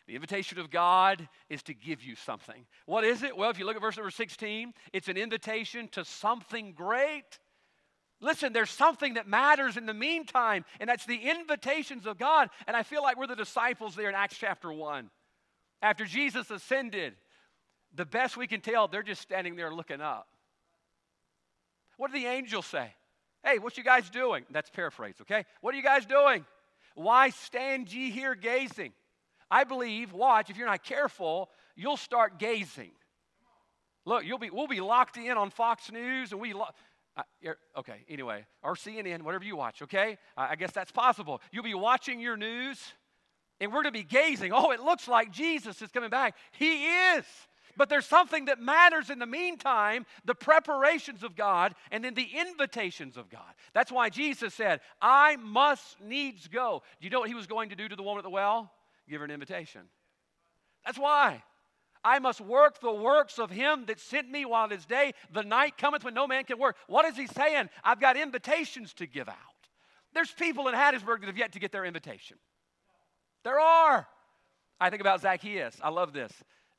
The 0.08 0.16
invitation 0.16 0.60
of 0.60 0.70
God 0.70 1.28
is 1.50 1.64
to 1.64 1.74
give 1.74 2.04
you 2.04 2.16
something. 2.16 2.66
What 2.86 3.04
is 3.04 3.24
it? 3.24 3.36
Well, 3.36 3.50
if 3.50 3.58
you 3.58 3.66
look 3.66 3.76
at 3.76 3.82
verse 3.82 3.98
number 3.98 4.12
16, 4.12 4.74
it's 4.94 5.08
an 5.08 5.18
invitation 5.18 5.88
to 5.90 6.06
something 6.06 6.74
great. 6.74 7.40
Listen, 8.22 8.54
there's 8.54 8.70
something 8.70 9.16
that 9.16 9.28
matters 9.28 9.78
in 9.78 9.86
the 9.86 9.94
meantime, 9.94 10.64
and 10.80 10.90
that's 10.90 11.06
the 11.06 11.18
invitations 11.18 12.06
of 12.06 12.18
God. 12.18 12.50
And 12.68 12.78
I 12.78 12.84
feel 12.84 13.04
like 13.04 13.18
we're 13.18 13.28
the 13.28 13.36
disciples 13.36 13.96
there 13.96 14.10
in 14.10 14.16
Acts 14.16 14.38
chapter 14.38 14.72
1. 14.72 15.10
After 15.82 16.06
Jesus 16.06 16.50
ascended, 16.50 17.16
the 17.96 18.06
best 18.06 18.38
we 18.38 18.48
can 18.48 18.62
tell, 18.62 18.88
they're 18.88 19.04
just 19.04 19.22
standing 19.22 19.56
there 19.56 19.74
looking 19.74 20.02
up. 20.02 20.28
What 21.98 22.12
did 22.12 22.22
the 22.22 22.28
angels 22.28 22.66
say? 22.66 22.94
Hey, 23.44 23.60
what 23.60 23.78
you 23.78 23.84
guys 23.84 24.10
doing? 24.10 24.46
That's 24.50 24.70
paraphrase, 24.70 25.16
okay? 25.22 25.46
What 25.62 25.74
are 25.74 25.78
you 25.78 25.84
guys 25.84 26.06
doing? 26.06 26.46
Why 26.96 27.30
stand 27.30 27.94
ye 27.94 28.10
here 28.10 28.36
gazing? 28.36 28.94
I 29.50 29.64
believe, 29.64 30.12
watch, 30.12 30.50
if 30.50 30.58
you're 30.58 30.68
not 30.68 30.84
careful, 30.84 31.50
you'll 31.76 31.98
start 31.98 32.40
gazing. 32.40 32.92
Look, 34.06 34.26
you'll 34.26 34.40
be, 34.40 34.50
we'll 34.50 34.68
be 34.68 34.82
locked 34.82 35.18
in 35.18 35.38
on 35.38 35.50
Fox 35.50 35.92
News 35.92 36.32
and 36.32 36.42
we, 36.42 36.54
lo- 36.54 36.68
uh, 37.16 37.24
okay, 37.78 38.06
anyway, 38.10 38.46
or 38.64 38.76
CNN, 38.76 39.22
whatever 39.22 39.44
you 39.44 39.56
watch, 39.56 39.82
okay? 39.84 40.18
I, 40.36 40.52
I 40.52 40.56
guess 40.56 40.72
that's 40.72 40.92
possible. 40.92 41.42
You'll 41.52 41.64
be 41.64 41.74
watching 41.74 42.20
your 42.20 42.38
news 42.38 42.80
and 43.60 43.72
we're 43.72 43.84
going 43.84 43.94
to 43.94 44.00
be 44.00 44.04
gazing. 44.04 44.52
Oh, 44.54 44.72
it 44.72 44.82
looks 44.82 45.08
like 45.08 45.32
Jesus 45.32 45.82
is 45.82 45.92
coming 45.92 46.10
back. 46.10 46.36
He 46.52 46.86
is. 46.86 47.26
But 47.78 47.90
there's 47.90 48.06
something 48.06 48.46
that 48.46 48.62
matters 48.62 49.10
in 49.10 49.20
the 49.20 49.26
meantime 49.26 50.06
the 50.24 50.36
preparations 50.36 51.24
of 51.24 51.36
God 51.36 51.76
and 51.92 52.04
then 52.04 52.14
the 52.14 52.30
invitations 52.40 53.18
of 53.18 53.30
God. 53.30 53.42
That's 53.74 53.92
why 53.92 54.10
Jesus 54.10 54.54
said, 54.54 54.82
I 55.02 55.36
must 55.38 56.00
needs 56.02 56.48
go. 56.48 56.84
Do 57.00 57.06
you 57.06 57.12
know 57.12 57.20
what 57.20 57.30
he 57.30 57.36
was 57.36 57.48
going 57.48 57.70
to 57.70 57.76
do 57.76 57.88
to 57.88 57.96
the 57.96 58.04
woman 58.04 58.20
at 58.20 58.24
the 58.24 58.30
well? 58.30 58.72
give 59.10 59.20
her 59.22 59.26
an 59.26 59.32
invitation. 59.32 59.82
That's 60.86 60.98
why. 60.98 61.44
I 62.04 62.20
must 62.20 62.40
work 62.40 62.80
the 62.80 62.94
works 62.94 63.40
of 63.40 63.50
him 63.50 63.86
that 63.88 64.00
sent 64.00 64.30
me 64.30 64.46
while 64.46 64.66
it 64.68 64.74
is 64.74 64.86
day. 64.86 65.14
The 65.34 65.42
night 65.42 65.78
cometh 65.78 66.04
when 66.04 66.14
no 66.14 66.28
man 66.28 66.44
can 66.44 66.60
work. 66.60 66.76
What 66.88 67.06
is 67.06 67.18
he 67.18 67.28
saying? 67.28 67.70
I've 67.84 68.00
got 68.00 68.16
invitations 68.16 68.94
to 68.96 69.08
give 69.08 69.28
out. 69.28 69.36
There's 70.14 70.32
people 70.32 70.68
in 70.68 70.76
Hattiesburg 70.76 71.22
that 71.22 71.28
have 71.28 71.38
yet 71.38 71.54
to 71.54 71.60
get 71.60 71.72
their 71.72 71.84
invitation. 71.84 72.38
There 73.44 73.60
are. 73.60 74.08
I 74.80 74.90
think 74.90 75.02
about 75.02 75.22
Zacchaeus. 75.22 75.78
I 75.82 75.90
love 75.90 76.14
this. 76.14 76.32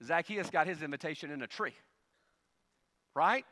Zacchaeus 0.05 0.51
got 0.51 0.67
his 0.67 0.83
invitation 0.83 1.31
in 1.31 1.43
a 1.43 1.47
tree, 1.47 1.75
right? 3.15 3.45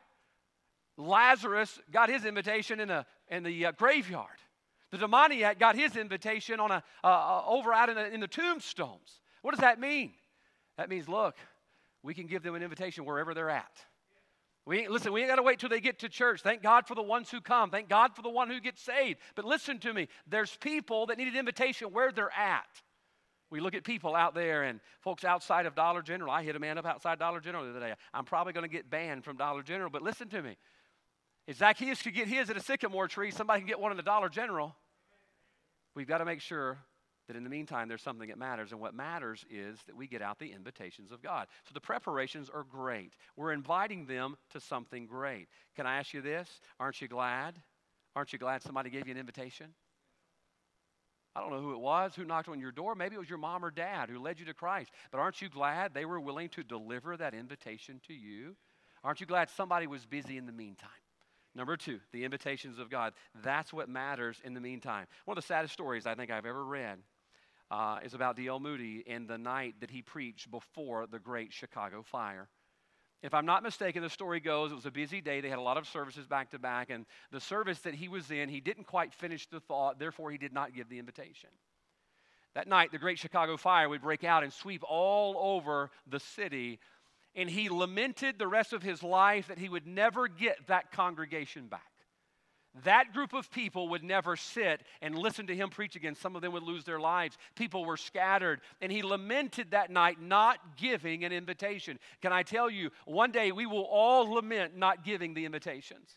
Lazarus 0.97 1.79
got 1.91 2.09
his 2.09 2.25
invitation 2.25 2.79
in, 2.79 2.89
a, 2.89 3.05
in 3.29 3.43
the 3.43 3.67
uh, 3.67 3.71
graveyard. 3.73 4.27
The 4.91 4.97
demoniac 4.97 5.59
got 5.59 5.75
his 5.75 5.95
invitation 5.95 6.59
on 6.59 6.71
a, 6.71 6.83
uh, 7.03 7.07
uh, 7.07 7.43
over 7.47 7.73
out 7.73 7.89
in 7.89 7.95
the, 7.95 8.13
in 8.13 8.19
the 8.19 8.27
tombstones. 8.27 9.21
What 9.41 9.51
does 9.51 9.61
that 9.61 9.79
mean? 9.79 10.13
That 10.77 10.89
means, 10.89 11.09
look, 11.09 11.35
we 12.03 12.13
can 12.13 12.27
give 12.27 12.43
them 12.43 12.55
an 12.55 12.63
invitation 12.63 13.05
wherever 13.05 13.33
they're 13.33 13.49
at. 13.49 13.71
We 14.65 14.87
listen, 14.87 15.13
we 15.13 15.21
ain't 15.21 15.29
got 15.29 15.35
to 15.35 15.43
wait 15.43 15.59
till 15.59 15.69
they 15.69 15.79
get 15.79 15.99
to 15.99 16.09
church. 16.09 16.41
Thank 16.41 16.63
God 16.63 16.87
for 16.87 16.95
the 16.95 17.03
ones 17.03 17.29
who 17.29 17.39
come. 17.39 17.69
Thank 17.69 17.87
God 17.87 18.15
for 18.15 18.23
the 18.23 18.29
one 18.29 18.49
who 18.49 18.59
gets 18.59 18.81
saved. 18.81 19.19
But 19.35 19.45
listen 19.45 19.79
to 19.79 19.93
me, 19.93 20.07
there's 20.27 20.55
people 20.57 21.05
that 21.07 21.17
need 21.17 21.27
an 21.27 21.35
invitation 21.35 21.93
where 21.93 22.11
they're 22.11 22.31
at. 22.35 22.65
We 23.49 23.59
look 23.59 23.75
at 23.75 23.83
people 23.83 24.15
out 24.15 24.33
there 24.33 24.63
and 24.63 24.79
folks 25.01 25.23
outside 25.23 25.65
of 25.65 25.75
Dollar 25.75 26.01
General. 26.01 26.31
I 26.31 26.43
hit 26.43 26.55
a 26.55 26.59
man 26.59 26.77
up 26.77 26.85
outside 26.85 27.19
Dollar 27.19 27.39
General 27.39 27.63
the 27.63 27.71
other 27.71 27.79
day. 27.79 27.93
I'm 28.13 28.25
probably 28.25 28.53
going 28.53 28.67
to 28.67 28.71
get 28.73 28.89
banned 28.89 29.23
from 29.23 29.37
Dollar 29.37 29.61
General, 29.61 29.89
but 29.89 30.01
listen 30.01 30.29
to 30.29 30.41
me. 30.41 30.57
If 31.47 31.57
Zacchaeus 31.57 32.01
could 32.01 32.15
get 32.15 32.27
his 32.27 32.49
at 32.49 32.57
a 32.57 32.61
sycamore 32.61 33.07
tree, 33.07 33.31
somebody 33.31 33.61
can 33.61 33.67
get 33.67 33.79
one 33.79 33.91
in 33.91 33.97
the 33.97 34.03
Dollar 34.03 34.29
General. 34.29 34.75
We've 35.93 36.07
got 36.07 36.17
to 36.17 36.25
make 36.25 36.41
sure 36.41 36.79
that 37.27 37.35
in 37.35 37.43
the 37.43 37.49
meantime 37.49 37.87
there's 37.87 38.01
something 38.01 38.29
that 38.29 38.37
matters 38.37 38.71
and 38.71 38.79
what 38.79 38.93
matters 38.93 39.45
is 39.49 39.79
that 39.87 39.95
we 39.95 40.07
get 40.07 40.21
out 40.21 40.37
the 40.39 40.51
invitations 40.51 41.11
of 41.11 41.21
god 41.21 41.47
so 41.63 41.71
the 41.73 41.81
preparations 41.81 42.49
are 42.53 42.63
great 42.63 43.13
we're 43.35 43.51
inviting 43.51 44.05
them 44.05 44.35
to 44.51 44.59
something 44.59 45.07
great 45.07 45.47
can 45.75 45.85
i 45.85 45.97
ask 45.97 46.13
you 46.13 46.21
this 46.21 46.61
aren't 46.79 47.01
you 47.01 47.07
glad 47.07 47.59
aren't 48.15 48.31
you 48.31 48.39
glad 48.39 48.61
somebody 48.61 48.89
gave 48.89 49.07
you 49.07 49.11
an 49.11 49.17
invitation 49.17 49.73
I 51.35 51.41
don't 51.41 51.51
know 51.51 51.61
who 51.61 51.73
it 51.73 51.79
was 51.79 52.15
who 52.15 52.23
knocked 52.23 52.47
on 52.47 52.59
your 52.59 52.71
door. 52.71 52.95
Maybe 52.95 53.15
it 53.15 53.19
was 53.19 53.29
your 53.29 53.37
mom 53.37 53.65
or 53.65 53.71
dad 53.71 54.09
who 54.09 54.19
led 54.19 54.39
you 54.39 54.45
to 54.45 54.53
Christ. 54.53 54.91
But 55.11 55.19
aren't 55.19 55.41
you 55.41 55.49
glad 55.49 55.93
they 55.93 56.05
were 56.05 56.19
willing 56.19 56.49
to 56.49 56.63
deliver 56.63 57.17
that 57.17 57.33
invitation 57.33 57.99
to 58.07 58.13
you? 58.13 58.55
Aren't 59.03 59.19
you 59.19 59.27
glad 59.27 59.49
somebody 59.49 59.85
was 59.85 60.05
busy 60.05 60.37
in 60.37 60.45
the 60.45 60.53
meantime? 60.53 60.89
Number 61.53 61.77
two, 61.77 61.99
the 62.11 62.23
invitations 62.23 62.79
of 62.79 62.89
God. 62.89 63.13
That's 63.43 63.71
what 63.71 63.89
matters 63.89 64.41
in 64.43 64.53
the 64.53 64.61
meantime. 64.61 65.07
One 65.25 65.37
of 65.37 65.43
the 65.43 65.47
saddest 65.47 65.73
stories 65.73 66.05
I 66.05 66.15
think 66.15 66.31
I've 66.31 66.45
ever 66.45 66.63
read 66.63 66.99
uh, 67.71 67.99
is 68.03 68.13
about 68.13 68.35
D.L. 68.35 68.59
Moody 68.59 69.03
and 69.07 69.27
the 69.27 69.37
night 69.37 69.75
that 69.79 69.89
he 69.89 70.01
preached 70.01 70.51
before 70.51 71.07
the 71.07 71.19
great 71.19 71.53
Chicago 71.53 72.03
fire. 72.03 72.49
If 73.23 73.33
I'm 73.33 73.45
not 73.45 73.63
mistaken, 73.63 74.03
the 74.03 74.09
story 74.09 74.39
goes 74.39 74.71
it 74.71 74.75
was 74.75 74.85
a 74.85 74.91
busy 74.91 75.19
day. 75.19 75.41
They 75.41 75.49
had 75.49 75.57
a 75.57 75.63
lot 75.63 75.77
of 75.77 75.87
services 75.87 76.27
back 76.27 76.51
to 76.51 76.59
back, 76.59 76.89
and 76.89 77.05
the 77.31 77.39
service 77.39 77.79
that 77.81 77.95
he 77.95 78.07
was 78.07 78.29
in, 78.29 78.49
he 78.49 78.59
didn't 78.59 78.85
quite 78.85 79.13
finish 79.13 79.47
the 79.47 79.59
thought, 79.59 79.97
therefore, 79.99 80.31
he 80.31 80.37
did 80.37 80.53
not 80.53 80.75
give 80.75 80.89
the 80.89 80.99
invitation. 80.99 81.49
That 82.53 82.67
night, 82.67 82.91
the 82.91 82.99
great 82.99 83.19
Chicago 83.19 83.57
fire 83.57 83.89
would 83.89 84.01
break 84.01 84.23
out 84.23 84.43
and 84.43 84.53
sweep 84.53 84.83
all 84.87 85.35
over 85.37 85.91
the 86.07 86.19
city 86.19 86.79
and 87.35 87.49
he 87.49 87.69
lamented 87.69 88.39
the 88.39 88.47
rest 88.47 88.73
of 88.73 88.81
his 88.81 89.03
life 89.03 89.47
that 89.47 89.57
he 89.57 89.69
would 89.69 89.85
never 89.85 90.27
get 90.27 90.67
that 90.67 90.91
congregation 90.91 91.67
back. 91.67 91.81
That 92.83 93.13
group 93.13 93.33
of 93.33 93.49
people 93.51 93.89
would 93.89 94.03
never 94.03 94.35
sit 94.35 94.81
and 95.01 95.17
listen 95.17 95.47
to 95.47 95.55
him 95.55 95.69
preach 95.69 95.95
again. 95.95 96.15
Some 96.15 96.35
of 96.35 96.41
them 96.41 96.51
would 96.51 96.63
lose 96.63 96.83
their 96.83 96.99
lives. 96.99 97.37
People 97.55 97.85
were 97.85 97.95
scattered. 97.95 98.59
And 98.81 98.91
he 98.91 99.01
lamented 99.01 99.71
that 99.71 99.89
night 99.89 100.19
not 100.21 100.59
giving 100.75 101.23
an 101.23 101.31
invitation. 101.31 101.99
Can 102.21 102.33
I 102.33 102.43
tell 102.43 102.69
you, 102.69 102.89
one 103.05 103.31
day 103.31 103.53
we 103.53 103.65
will 103.65 103.85
all 103.89 104.29
lament 104.29 104.75
not 104.75 105.05
giving 105.05 105.33
the 105.33 105.45
invitations. 105.45 106.09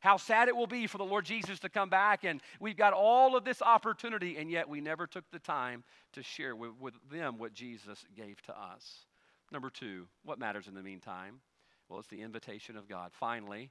How 0.00 0.16
sad 0.16 0.48
it 0.48 0.56
will 0.56 0.66
be 0.66 0.86
for 0.86 0.98
the 0.98 1.04
Lord 1.04 1.26
Jesus 1.26 1.60
to 1.60 1.68
come 1.68 1.90
back, 1.90 2.24
and 2.24 2.40
we've 2.58 2.76
got 2.76 2.94
all 2.94 3.36
of 3.36 3.44
this 3.44 3.60
opportunity, 3.60 4.38
and 4.38 4.50
yet 4.50 4.66
we 4.66 4.80
never 4.80 5.06
took 5.06 5.30
the 5.30 5.38
time 5.38 5.84
to 6.14 6.22
share 6.22 6.56
with, 6.56 6.70
with 6.80 6.94
them 7.10 7.36
what 7.36 7.52
Jesus 7.52 8.02
gave 8.16 8.40
to 8.42 8.58
us. 8.58 9.04
Number 9.52 9.68
two, 9.68 10.06
what 10.24 10.38
matters 10.38 10.68
in 10.68 10.74
the 10.74 10.82
meantime? 10.82 11.40
Well, 11.88 11.98
it's 11.98 12.08
the 12.08 12.22
invitation 12.22 12.78
of 12.78 12.88
God. 12.88 13.10
Finally, 13.12 13.70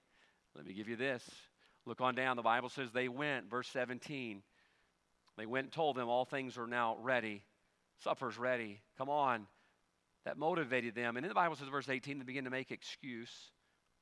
let 0.56 0.68
me 0.68 0.74
give 0.74 0.88
you 0.88 0.96
this. 0.96 1.28
Look 1.90 2.02
on 2.02 2.14
down. 2.14 2.38
The 2.38 2.44
Bible 2.44 2.70
says 2.70 2.92
they 2.92 3.08
went, 3.10 3.50
verse 3.50 3.68
17. 3.70 4.44
They 5.40 5.46
went 5.48 5.66
and 5.66 5.74
told 5.74 5.96
them 5.96 6.08
all 6.08 6.24
things 6.24 6.56
are 6.60 6.68
now 6.68 6.98
ready. 7.02 7.42
Supper's 8.04 8.38
ready. 8.38 8.80
Come 9.00 9.10
on. 9.10 9.48
That 10.24 10.38
motivated 10.38 10.94
them. 10.94 11.18
And 11.18 11.24
then 11.24 11.30
the 11.30 11.36
Bible 11.36 11.56
says, 11.56 11.68
verse 11.68 11.90
18, 11.90 12.20
they 12.20 12.26
begin 12.26 12.44
to 12.44 12.52
make 12.52 12.70
excuse. 12.70 13.32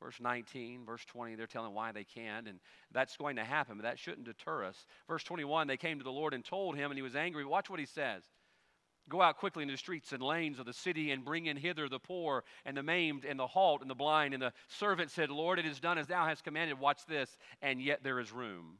Verse 0.04 0.19
19, 0.19 0.86
verse 0.86 1.06
20, 1.06 1.36
they're 1.36 1.47
telling 1.47 1.73
why 1.73 1.93
they 1.93 2.04
can't, 2.04 2.47
and 2.47 2.60
that's 2.91 3.15
going 3.15 3.38
to 3.38 3.43
happen, 3.43 3.78
but 3.78 3.84
that 3.84 3.97
shouldn't 3.97 4.28
deter 4.28 4.65
us. 4.65 4.86
Verse 5.08 5.23
21, 5.23 5.67
they 5.67 5.78
came 5.78 5.97
to 5.97 6.04
the 6.04 6.12
Lord 6.12 6.34
and 6.34 6.43
told 6.43 6.76
him, 6.76 6.91
and 6.91 6.97
he 6.97 7.02
was 7.02 7.15
angry. 7.15 7.45
Watch 7.45 7.69
what 7.69 7.80
he 7.80 7.86
says. 7.86 8.21
Go 9.10 9.22
out 9.22 9.38
quickly 9.38 9.63
into 9.63 9.74
the 9.74 9.78
streets 9.78 10.12
and 10.12 10.22
lanes 10.22 10.60
of 10.60 10.65
the 10.65 10.74
city 10.74 11.12
and 11.12 11.24
bring 11.24 11.46
in 11.46 11.56
hither 11.56 11.88
the 11.88 12.00
poor 12.00 12.43
and 12.65 12.76
the 12.76 12.84
maimed 12.84 13.24
and 13.24 13.39
the 13.39 13.48
halt 13.48 13.82
and 13.82 13.89
the 13.89 13.96
blind. 13.96 14.34
And 14.34 14.43
the 14.43 14.54
servant 14.67 15.12
said, 15.12 15.30
Lord, 15.30 15.60
it 15.60 15.65
is 15.65 15.80
done 15.80 15.98
as 15.98 16.08
thou 16.08 16.26
hast 16.26 16.43
commanded. 16.43 16.80
Watch 16.80 17.06
this. 17.08 17.38
And 17.62 17.82
yet 17.82 18.04
there 18.04 18.20
is 18.20 18.32
room. 18.32 18.80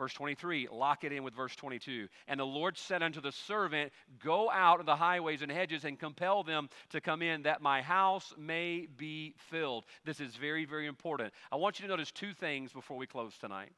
Verse 0.00 0.14
23, 0.14 0.68
lock 0.72 1.04
it 1.04 1.12
in 1.12 1.22
with 1.22 1.34
verse 1.34 1.54
22. 1.54 2.08
And 2.26 2.40
the 2.40 2.46
Lord 2.46 2.78
said 2.78 3.02
unto 3.02 3.20
the 3.20 3.32
servant, 3.32 3.92
Go 4.24 4.50
out 4.50 4.80
of 4.80 4.86
the 4.86 4.96
highways 4.96 5.42
and 5.42 5.52
hedges 5.52 5.84
and 5.84 5.98
compel 5.98 6.42
them 6.42 6.70
to 6.88 7.02
come 7.02 7.20
in, 7.20 7.42
that 7.42 7.60
my 7.60 7.82
house 7.82 8.32
may 8.38 8.88
be 8.96 9.34
filled. 9.50 9.84
This 10.06 10.18
is 10.18 10.34
very, 10.36 10.64
very 10.64 10.86
important. 10.86 11.34
I 11.52 11.56
want 11.56 11.78
you 11.78 11.82
to 11.82 11.90
notice 11.90 12.10
two 12.12 12.32
things 12.32 12.72
before 12.72 12.96
we 12.96 13.06
close 13.06 13.36
tonight. 13.36 13.72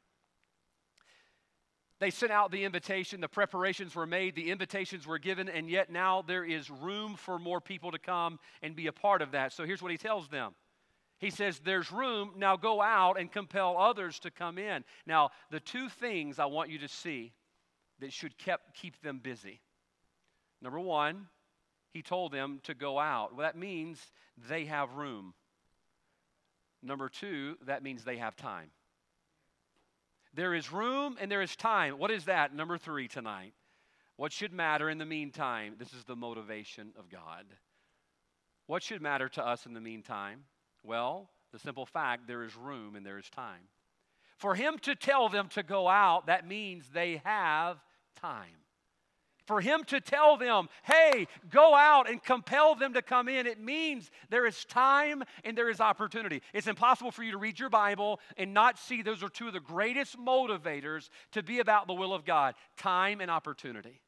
They 2.03 2.11
sent 2.11 2.33
out 2.33 2.51
the 2.51 2.65
invitation, 2.65 3.21
the 3.21 3.29
preparations 3.29 3.95
were 3.95 4.09
made, 4.09 4.35
the 4.35 4.51
invitations 4.51 5.07
were 5.07 5.21
given, 5.21 5.49
and 5.49 5.71
yet 5.71 5.89
now 5.89 6.23
there 6.23 6.45
is 6.45 6.69
room 6.69 7.15
for 7.15 7.39
more 7.39 7.61
people 7.61 7.93
to 7.93 7.99
come 8.01 8.41
and 8.61 8.75
be 8.75 8.89
a 8.89 8.93
part 8.93 9.23
of 9.23 9.31
that. 9.31 9.53
So 9.53 9.65
here's 9.65 9.81
what 9.81 9.93
he 9.93 9.97
tells 9.97 10.27
them 10.27 10.53
he 11.21 11.31
says, 11.31 11.61
There's 11.61 11.93
room, 11.93 12.33
now 12.37 12.57
go 12.57 12.83
out 12.83 13.21
and 13.21 13.31
compel 13.31 13.79
others 13.79 14.19
to 14.19 14.33
come 14.33 14.59
in. 14.59 14.83
Now, 15.07 15.31
the 15.53 15.61
two 15.61 15.89
things 15.89 16.41
I 16.41 16.47
want 16.47 16.71
you 16.71 16.81
to 16.81 16.89
see 16.89 17.35
that 18.01 18.13
should 18.13 18.37
kept, 18.37 18.75
keep 18.75 19.01
them 19.03 19.21
busy. 19.23 19.61
Number 20.61 20.81
one, 20.81 21.29
he 21.93 22.03
told 22.03 22.33
them 22.33 22.59
to 22.65 22.75
go 22.75 22.99
out. 22.99 23.37
Well, 23.37 23.47
that 23.47 23.57
means 23.57 24.11
they 24.49 24.65
have 24.65 24.95
room. 24.95 25.35
Number 26.83 27.09
two, 27.09 27.59
that 27.65 27.85
means 27.85 28.03
they 28.03 28.17
have 28.17 28.35
time. 28.35 28.73
There 30.35 30.55
is 30.55 30.73
room 30.73 31.17
and 31.21 31.31
there 31.31 31.43
is 31.43 31.57
time. 31.57 31.99
What 31.99 32.11
is 32.11 32.25
that? 32.25 32.55
Number 32.55 32.79
three 32.79 33.09
tonight. 33.09 33.53
What 34.17 34.33
should 34.33 34.53
matter 34.53 34.89
in 34.89 34.99
the 34.99 35.07
meantime? 35.07 35.75
This 35.79 35.93
is 35.93 36.05
the 36.05 36.17
motivation 36.17 36.93
of 36.99 37.11
God. 37.11 37.47
What 38.67 38.83
should 38.83 39.03
matter 39.03 39.29
to 39.31 39.47
us 39.47 39.67
in 39.67 39.75
the 39.75 39.81
meantime? 39.81 40.45
Well, 40.83 41.31
the 41.53 41.59
simple 41.59 41.87
fact 41.87 42.27
there 42.27 42.45
is 42.45 42.57
room 42.57 42.97
and 42.97 43.05
there 43.05 43.19
is 43.19 43.29
time. 43.29 43.69
For 44.37 44.55
him 44.55 44.79
to 44.83 44.95
tell 44.95 45.29
them 45.29 45.49
to 45.51 45.63
go 45.63 45.89
out, 45.89 46.27
that 46.27 46.47
means 46.47 46.89
they 46.89 47.21
have 47.25 47.79
time. 48.21 48.62
For 49.47 49.61
him 49.61 49.85
to 49.85 50.01
tell 50.01 50.37
them, 50.37 50.69
hey, 50.85 51.27
go 51.51 51.75
out 51.75 52.09
and 52.09 52.23
compel 52.23 52.75
them 52.75 52.95
to 52.95 53.03
come 53.03 53.29
in, 53.29 53.47
it 53.47 53.61
means 53.61 54.11
there 54.31 54.47
is 54.47 54.65
time 54.65 55.23
and 55.45 55.59
there 55.59 55.69
is 55.69 55.81
opportunity. 55.81 56.43
It's 56.55 56.67
impossible 56.67 57.11
for 57.11 57.23
you 57.23 57.33
to 57.33 57.39
read 57.39 57.59
your 57.59 57.71
Bible 57.71 58.21
and 58.37 58.55
not 58.55 58.79
see 58.79 59.03
those 59.03 59.23
are 59.23 59.29
two 59.29 59.49
of 59.49 59.53
the 59.53 59.61
greatest 59.61 60.19
motivators 60.19 61.09
to 61.33 61.43
be 61.43 61.59
about 61.59 61.87
the 61.87 61.95
will 61.95 62.15
of 62.15 62.25
God 62.25 62.55
time 62.77 63.21
and 63.21 63.31
opportunity. 63.31 64.01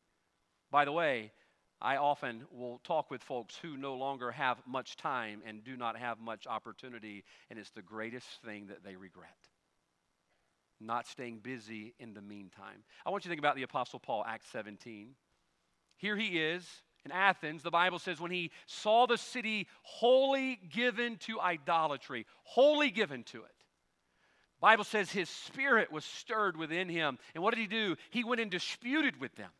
By 0.70 0.84
the 0.84 0.92
way, 0.92 1.32
I 1.80 1.96
often 1.96 2.44
will 2.50 2.78
talk 2.84 3.10
with 3.10 3.22
folks 3.22 3.56
who 3.56 3.76
no 3.76 3.94
longer 3.94 4.30
have 4.30 4.62
much 4.66 4.96
time 4.96 5.42
and 5.44 5.62
do 5.62 5.76
not 5.76 5.98
have 5.98 6.18
much 6.18 6.46
opportunity, 6.46 7.24
and 7.50 7.58
it's 7.58 7.70
the 7.70 7.82
greatest 7.82 8.26
thing 8.44 8.68
that 8.68 8.82
they 8.82 8.96
regret. 8.96 9.36
Not 10.80 11.06
staying 11.06 11.40
busy 11.40 11.94
in 11.98 12.14
the 12.14 12.22
meantime. 12.22 12.84
I 13.04 13.10
want 13.10 13.24
you 13.24 13.28
to 13.28 13.32
think 13.32 13.40
about 13.40 13.56
the 13.56 13.64
Apostle 13.64 13.98
Paul, 13.98 14.24
Acts 14.26 14.48
17. 14.50 15.14
Here 15.96 16.16
he 16.16 16.38
is 16.38 16.66
in 17.04 17.12
Athens. 17.12 17.62
The 17.62 17.70
Bible 17.70 17.98
says 17.98 18.20
when 18.20 18.30
he 18.30 18.50
saw 18.66 19.06
the 19.06 19.18
city 19.18 19.68
wholly 19.82 20.58
given 20.72 21.16
to 21.18 21.40
idolatry, 21.40 22.26
wholly 22.42 22.90
given 22.90 23.22
to 23.24 23.38
it. 23.38 23.50
Bible 24.60 24.84
says 24.84 25.10
his 25.10 25.28
spirit 25.28 25.92
was 25.92 26.06
stirred 26.06 26.56
within 26.56 26.88
him. 26.88 27.18
And 27.34 27.44
what 27.44 27.54
did 27.54 27.60
he 27.60 27.66
do? 27.66 27.96
He 28.10 28.24
went 28.24 28.40
and 28.40 28.50
disputed 28.50 29.20
with 29.20 29.34
them. 29.36 29.50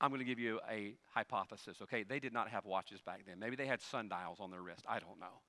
I'm 0.00 0.10
going 0.10 0.18
to 0.18 0.24
give 0.24 0.40
you 0.40 0.58
a 0.68 0.94
hypothesis, 1.14 1.78
okay? 1.82 2.02
They 2.02 2.18
did 2.18 2.32
not 2.32 2.48
have 2.48 2.66
watches 2.66 3.00
back 3.00 3.22
then. 3.24 3.38
Maybe 3.38 3.54
they 3.54 3.66
had 3.66 3.80
sundials 3.80 4.38
on 4.40 4.50
their 4.50 4.60
wrist. 4.62 4.84
I 4.88 4.98
don't 4.98 5.20
know. 5.20 5.40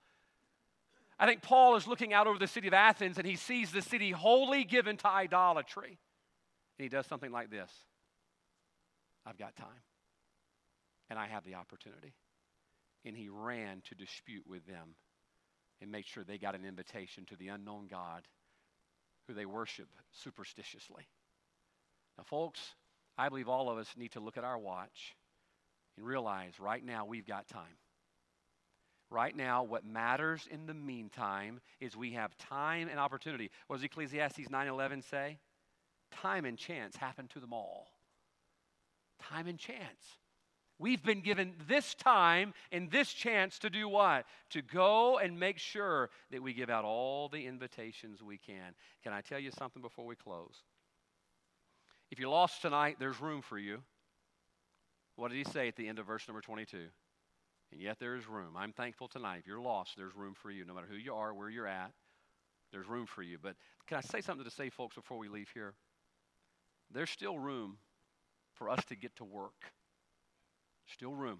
I 1.19 1.25
think 1.25 1.41
Paul 1.41 1.75
is 1.75 1.87
looking 1.87 2.13
out 2.13 2.27
over 2.27 2.37
the 2.37 2.47
city 2.47 2.67
of 2.67 2.73
Athens 2.75 3.17
and 3.17 3.25
he 3.25 3.35
sees 3.35 3.71
the 3.71 3.81
city 3.81 4.11
wholly 4.11 4.63
given 4.63 4.97
to 4.97 5.07
idolatry. 5.07 5.97
And 6.77 6.83
he 6.83 6.89
does 6.89 7.07
something 7.07 7.31
like 7.31 7.49
this 7.49 7.71
I've 9.27 9.37
got 9.37 9.55
time, 9.55 9.83
and 11.09 11.19
I 11.19 11.27
have 11.27 11.43
the 11.43 11.55
opportunity. 11.55 12.13
And 13.05 13.15
he 13.15 13.29
ran 13.29 13.81
to 13.89 13.95
dispute 13.95 14.45
with 14.47 14.65
them 14.65 14.95
and 15.81 15.91
make 15.91 16.05
sure 16.05 16.23
they 16.23 16.37
got 16.37 16.55
an 16.55 16.65
invitation 16.65 17.25
to 17.25 17.35
the 17.35 17.49
unknown 17.49 17.87
God 17.89 18.23
who 19.27 19.33
they 19.33 19.45
worship 19.45 19.87
superstitiously. 20.11 21.07
Now, 22.17 22.23
folks, 22.23 22.59
I 23.17 23.29
believe 23.29 23.49
all 23.49 23.69
of 23.69 23.77
us 23.77 23.87
need 23.97 24.13
to 24.13 24.19
look 24.19 24.37
at 24.37 24.43
our 24.43 24.57
watch 24.57 25.15
and 25.97 26.05
realize 26.05 26.59
right 26.59 26.83
now 26.83 27.05
we've 27.05 27.27
got 27.27 27.47
time. 27.47 27.77
Right 29.09 29.35
now, 29.35 29.63
what 29.63 29.85
matters 29.85 30.47
in 30.49 30.65
the 30.65 30.73
meantime 30.73 31.61
is 31.79 31.95
we 31.95 32.13
have 32.13 32.37
time 32.37 32.89
and 32.89 32.99
opportunity. 32.99 33.51
What 33.67 33.77
does 33.77 33.83
Ecclesiastes 33.83 34.49
9:11 34.49 35.01
say? 35.01 35.39
Time 36.11 36.45
and 36.45 36.57
chance 36.57 36.95
happen 36.95 37.27
to 37.29 37.39
them 37.39 37.53
all. 37.53 37.87
Time 39.21 39.47
and 39.47 39.58
chance. 39.58 40.17
We've 40.80 41.03
been 41.03 41.21
given 41.21 41.53
this 41.67 41.95
time 41.95 42.53
and 42.71 42.91
this 42.91 43.12
chance 43.12 43.58
to 43.60 43.69
do 43.69 43.89
what? 43.89 44.25
To 44.51 44.62
go 44.62 45.17
and 45.17 45.39
make 45.39 45.58
sure 45.58 46.12
that 46.32 46.41
we 46.41 46.53
give 46.53 46.69
out 46.69 46.86
all 46.86 47.30
the 47.30 47.47
invitations 47.47 48.21
we 48.21 48.38
can. 48.38 48.75
Can 49.03 49.12
I 49.12 49.21
tell 49.21 49.39
you 49.39 49.49
something 49.49 49.82
before 49.82 50.06
we 50.06 50.15
close? 50.15 50.62
If 52.12 52.19
you're 52.19 52.30
lost 52.30 52.62
tonight, 52.62 52.97
there's 52.99 53.19
room 53.19 53.41
for 53.41 53.58
you. 53.58 53.80
What 55.15 55.32
did 55.32 55.38
he 55.38 55.51
say 55.51 55.67
at 55.67 55.75
the 55.75 55.88
end 55.88 55.97
of 55.97 56.06
verse 56.06 56.27
number 56.27 56.41
22? 56.41 56.77
And 57.71 57.82
yet 57.82 57.97
there 57.99 58.15
is 58.15 58.27
room. 58.27 58.56
I'm 58.56 58.71
thankful 58.71 59.08
tonight. 59.08 59.39
If 59.39 59.47
you're 59.47 59.60
lost, 59.60 59.95
there's 59.97 60.15
room 60.15 60.36
for 60.36 60.51
you. 60.51 60.63
No 60.63 60.75
matter 60.75 60.88
who 60.89 60.95
you 60.95 61.15
are, 61.15 61.34
where 61.34 61.49
you're 61.49 61.67
at, 61.67 61.91
there's 62.71 62.88
room 62.88 63.08
for 63.08 63.23
you. 63.23 63.38
But 63.41 63.56
can 63.88 63.97
I 63.97 64.01
say 64.01 64.21
something 64.21 64.45
to 64.45 64.51
say, 64.51 64.69
folks, 64.69 64.95
before 64.95 65.17
we 65.17 65.27
leave 65.27 65.49
here? 65.53 65.73
There's 66.91 67.10
still 67.10 67.38
room 67.38 67.77
for 68.57 68.69
us 68.69 68.83
to 68.85 68.95
get 68.95 69.15
to 69.17 69.23
work. 69.23 69.71
Still 70.93 71.13
room. 71.13 71.39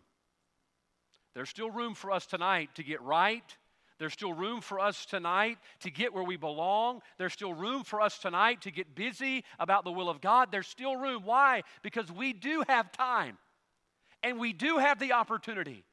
There's 1.34 1.50
still 1.50 1.70
room 1.70 1.94
for 1.94 2.12
us 2.12 2.26
tonight 2.26 2.70
to 2.76 2.84
get 2.84 3.02
right 3.02 3.44
there's 4.00 4.14
still 4.14 4.34
room 4.34 4.62
for 4.62 4.80
us 4.80 5.06
tonight 5.06 5.58
to 5.80 5.90
get 5.90 6.14
where 6.14 6.24
we 6.24 6.38
belong. 6.38 7.02
There's 7.18 7.34
still 7.34 7.54
room 7.54 7.84
for 7.84 8.00
us 8.00 8.20
tonight 8.20 8.62
to 8.62 8.72
get 8.72 8.96
busy 8.96 9.44
about 9.60 9.86
the 9.86 9.92
will 9.92 10.10
of 10.10 10.22
God. 10.22 10.52
There's 10.52 10.68
still 10.68 10.96
room. 10.96 11.24
Why? 11.26 11.64
Because 11.82 12.12
we 12.12 12.34
do 12.34 12.64
have 12.68 12.92
time 12.92 13.38
and 14.24 14.40
we 14.40 14.54
do 14.54 14.78
have 14.78 15.00
the 15.00 15.14
opportunity. 15.14 15.84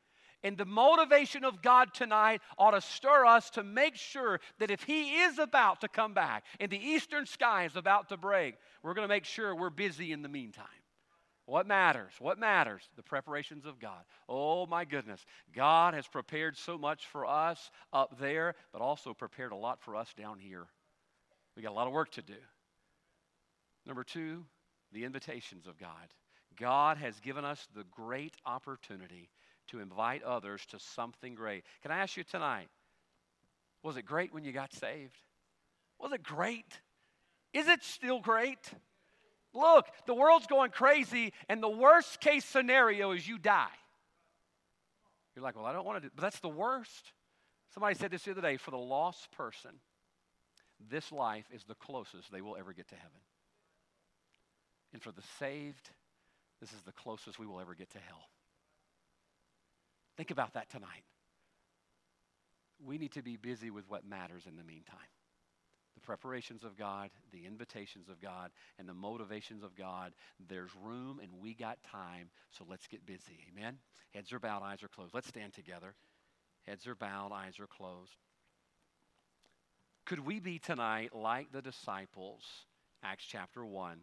And 0.43 0.59
the 0.59 0.67
motivation 0.67 1.43
of 1.43 1.63
God 1.63 1.95
tonight 1.95 2.43
ought 2.59 2.73
to 2.73 2.83
stir 2.83 3.25
us 3.25 3.49
to 3.51 3.63
make 3.63 3.97
sure 3.97 4.41
that 4.59 4.71
if 4.71 4.83
He 4.83 5.23
is 5.23 5.39
about 5.39 5.81
to 5.81 5.89
come 5.89 6.13
back 6.13 6.45
and 6.61 6.71
the 6.71 6.79
eastern 6.79 7.25
sky 7.25 7.65
is 7.65 7.77
about 7.77 8.11
to 8.11 8.19
break, 8.19 8.57
we're 8.83 8.93
going 8.93 9.09
to 9.09 9.15
make 9.15 9.25
sure 9.25 9.57
we're 9.57 9.71
busy 9.71 10.13
in 10.13 10.21
the 10.21 10.29
meantime. 10.29 10.67
What 11.47 11.67
matters? 11.67 12.13
What 12.19 12.39
matters? 12.39 12.83
The 12.97 13.03
preparations 13.03 13.67
of 13.67 13.79
God. 13.79 14.05
Oh 14.29 14.67
my 14.67 14.85
goodness. 14.85 15.25
God 15.55 15.95
has 15.95 16.07
prepared 16.07 16.57
so 16.57 16.79
much 16.79 17.07
for 17.07 17.27
us 17.27 17.71
up 17.93 18.19
there, 18.19 18.55
but 18.73 18.81
also 18.81 19.13
prepared 19.13 19.53
a 19.53 19.57
lot 19.57 19.83
for 19.83 19.95
us 19.95 20.13
down 20.17 20.39
here. 20.39 20.67
We 21.55 21.63
got 21.63 21.73
a 21.73 21.75
lot 21.75 21.87
of 21.87 21.93
work 21.93 22.11
to 22.13 22.23
do. 22.23 22.35
Number 23.87 24.05
two, 24.05 24.45
the 24.93 25.05
invitations 25.05 25.67
of 25.67 25.79
God. 25.79 26.15
God 26.59 26.97
has 26.97 27.21
given 27.21 27.45
us 27.45 27.69
the 27.75 27.85
great 27.91 28.35
opportunity 28.47 29.29
to 29.69 29.81
invite 29.81 30.23
others 30.23 30.65
to 30.71 30.79
something 30.79 31.35
great. 31.35 31.65
Can 31.83 31.91
I 31.91 31.99
ask 31.99 32.17
you 32.17 32.25
tonight, 32.25 32.69
was 33.83 33.97
it 33.97 34.07
great 34.07 34.33
when 34.33 34.45
you 34.45 34.53
got 34.53 34.73
saved? 34.73 35.17
Was 35.99 36.13
it 36.13 36.23
great? 36.23 36.81
Is 37.53 37.69
it 37.69 37.83
still 37.83 38.21
great? 38.21 38.73
Look, 39.55 39.87
the 40.07 40.15
world's 40.15 40.47
going 40.47 40.71
crazy, 40.71 41.33
and 41.49 41.63
the 41.63 41.69
worst 41.69 42.21
case 42.21 42.45
scenario 42.45 43.13
is 43.13 43.27
you 43.27 43.39
die. 43.39 43.69
You're 45.35 45.45
like, 45.45 45.57
well, 45.57 45.65
I 45.65 45.73
don't 45.73 45.85
want 45.85 46.03
to 46.03 46.09
do 46.09 46.13
but 46.15 46.23
that's 46.23 46.41
the 46.41 46.49
worst. 46.49 47.13
Somebody 47.73 47.95
said 47.95 48.11
this 48.11 48.25
the 48.25 48.33
other 48.33 48.41
day 48.41 48.57
for 48.57 48.71
the 48.71 48.79
lost 48.79 49.31
person, 49.33 49.71
this 50.91 51.11
life 51.11 51.47
is 51.53 51.65
the 51.65 51.75
closest 51.75 52.31
they 52.31 52.41
will 52.41 52.57
ever 52.57 52.73
get 52.73 52.89
to 52.89 52.95
heaven. 52.95 53.21
And 54.93 55.03
for 55.03 55.11
the 55.11 55.23
saved, 55.39 55.91
this 56.61 56.73
is 56.73 56.83
the 56.83 56.93
closest 56.93 57.39
we 57.39 57.47
will 57.47 57.61
ever 57.61 57.75
get 57.75 57.91
to 57.91 57.99
hell. 57.99 58.29
Think 60.17 60.31
about 60.31 60.55
that 60.55 60.71
tonight. 60.71 61.05
We 62.85 62.99
need 62.99 63.13
to 63.13 63.23
be 63.23 63.37
busy 63.37 63.71
with 63.71 63.89
what 63.89 64.07
matters 64.07 64.45
in 64.47 64.57
the 64.57 64.65
meantime 64.65 64.99
preparations 66.05 66.65
of 66.65 66.77
God, 66.77 67.11
the 67.33 67.47
invitations 67.47 68.09
of 68.09 68.21
God, 68.21 68.51
and 68.79 68.89
the 68.89 68.95
motivations 68.95 69.63
of 69.63 69.75
God. 69.75 70.13
There's 70.49 70.71
room 70.83 71.21
and 71.23 71.31
we 71.41 71.55
got 71.55 71.79
time, 71.91 72.31
so 72.51 72.65
let's 72.69 72.87
get 72.87 73.07
busy. 73.07 73.47
Amen? 73.53 73.79
Heads 74.13 74.33
are 74.33 74.39
bowed, 74.39 74.63
eyes 74.63 74.83
are 74.83 74.89
closed. 74.89 75.15
Let's 75.15 75.29
stand 75.29 75.53
together. 75.53 75.95
Heads 76.67 76.87
are 76.87 76.95
bowed, 76.95 77.33
eyes 77.33 77.59
are 77.61 77.67
closed. 77.67 78.17
Could 80.07 80.21
we 80.21 80.39
be 80.39 80.59
tonight 80.59 81.15
like 81.15 81.51
the 81.51 81.63
disciples, 81.63 82.43
Acts 83.03 83.25
chapter 83.25 83.65
1, 83.65 83.99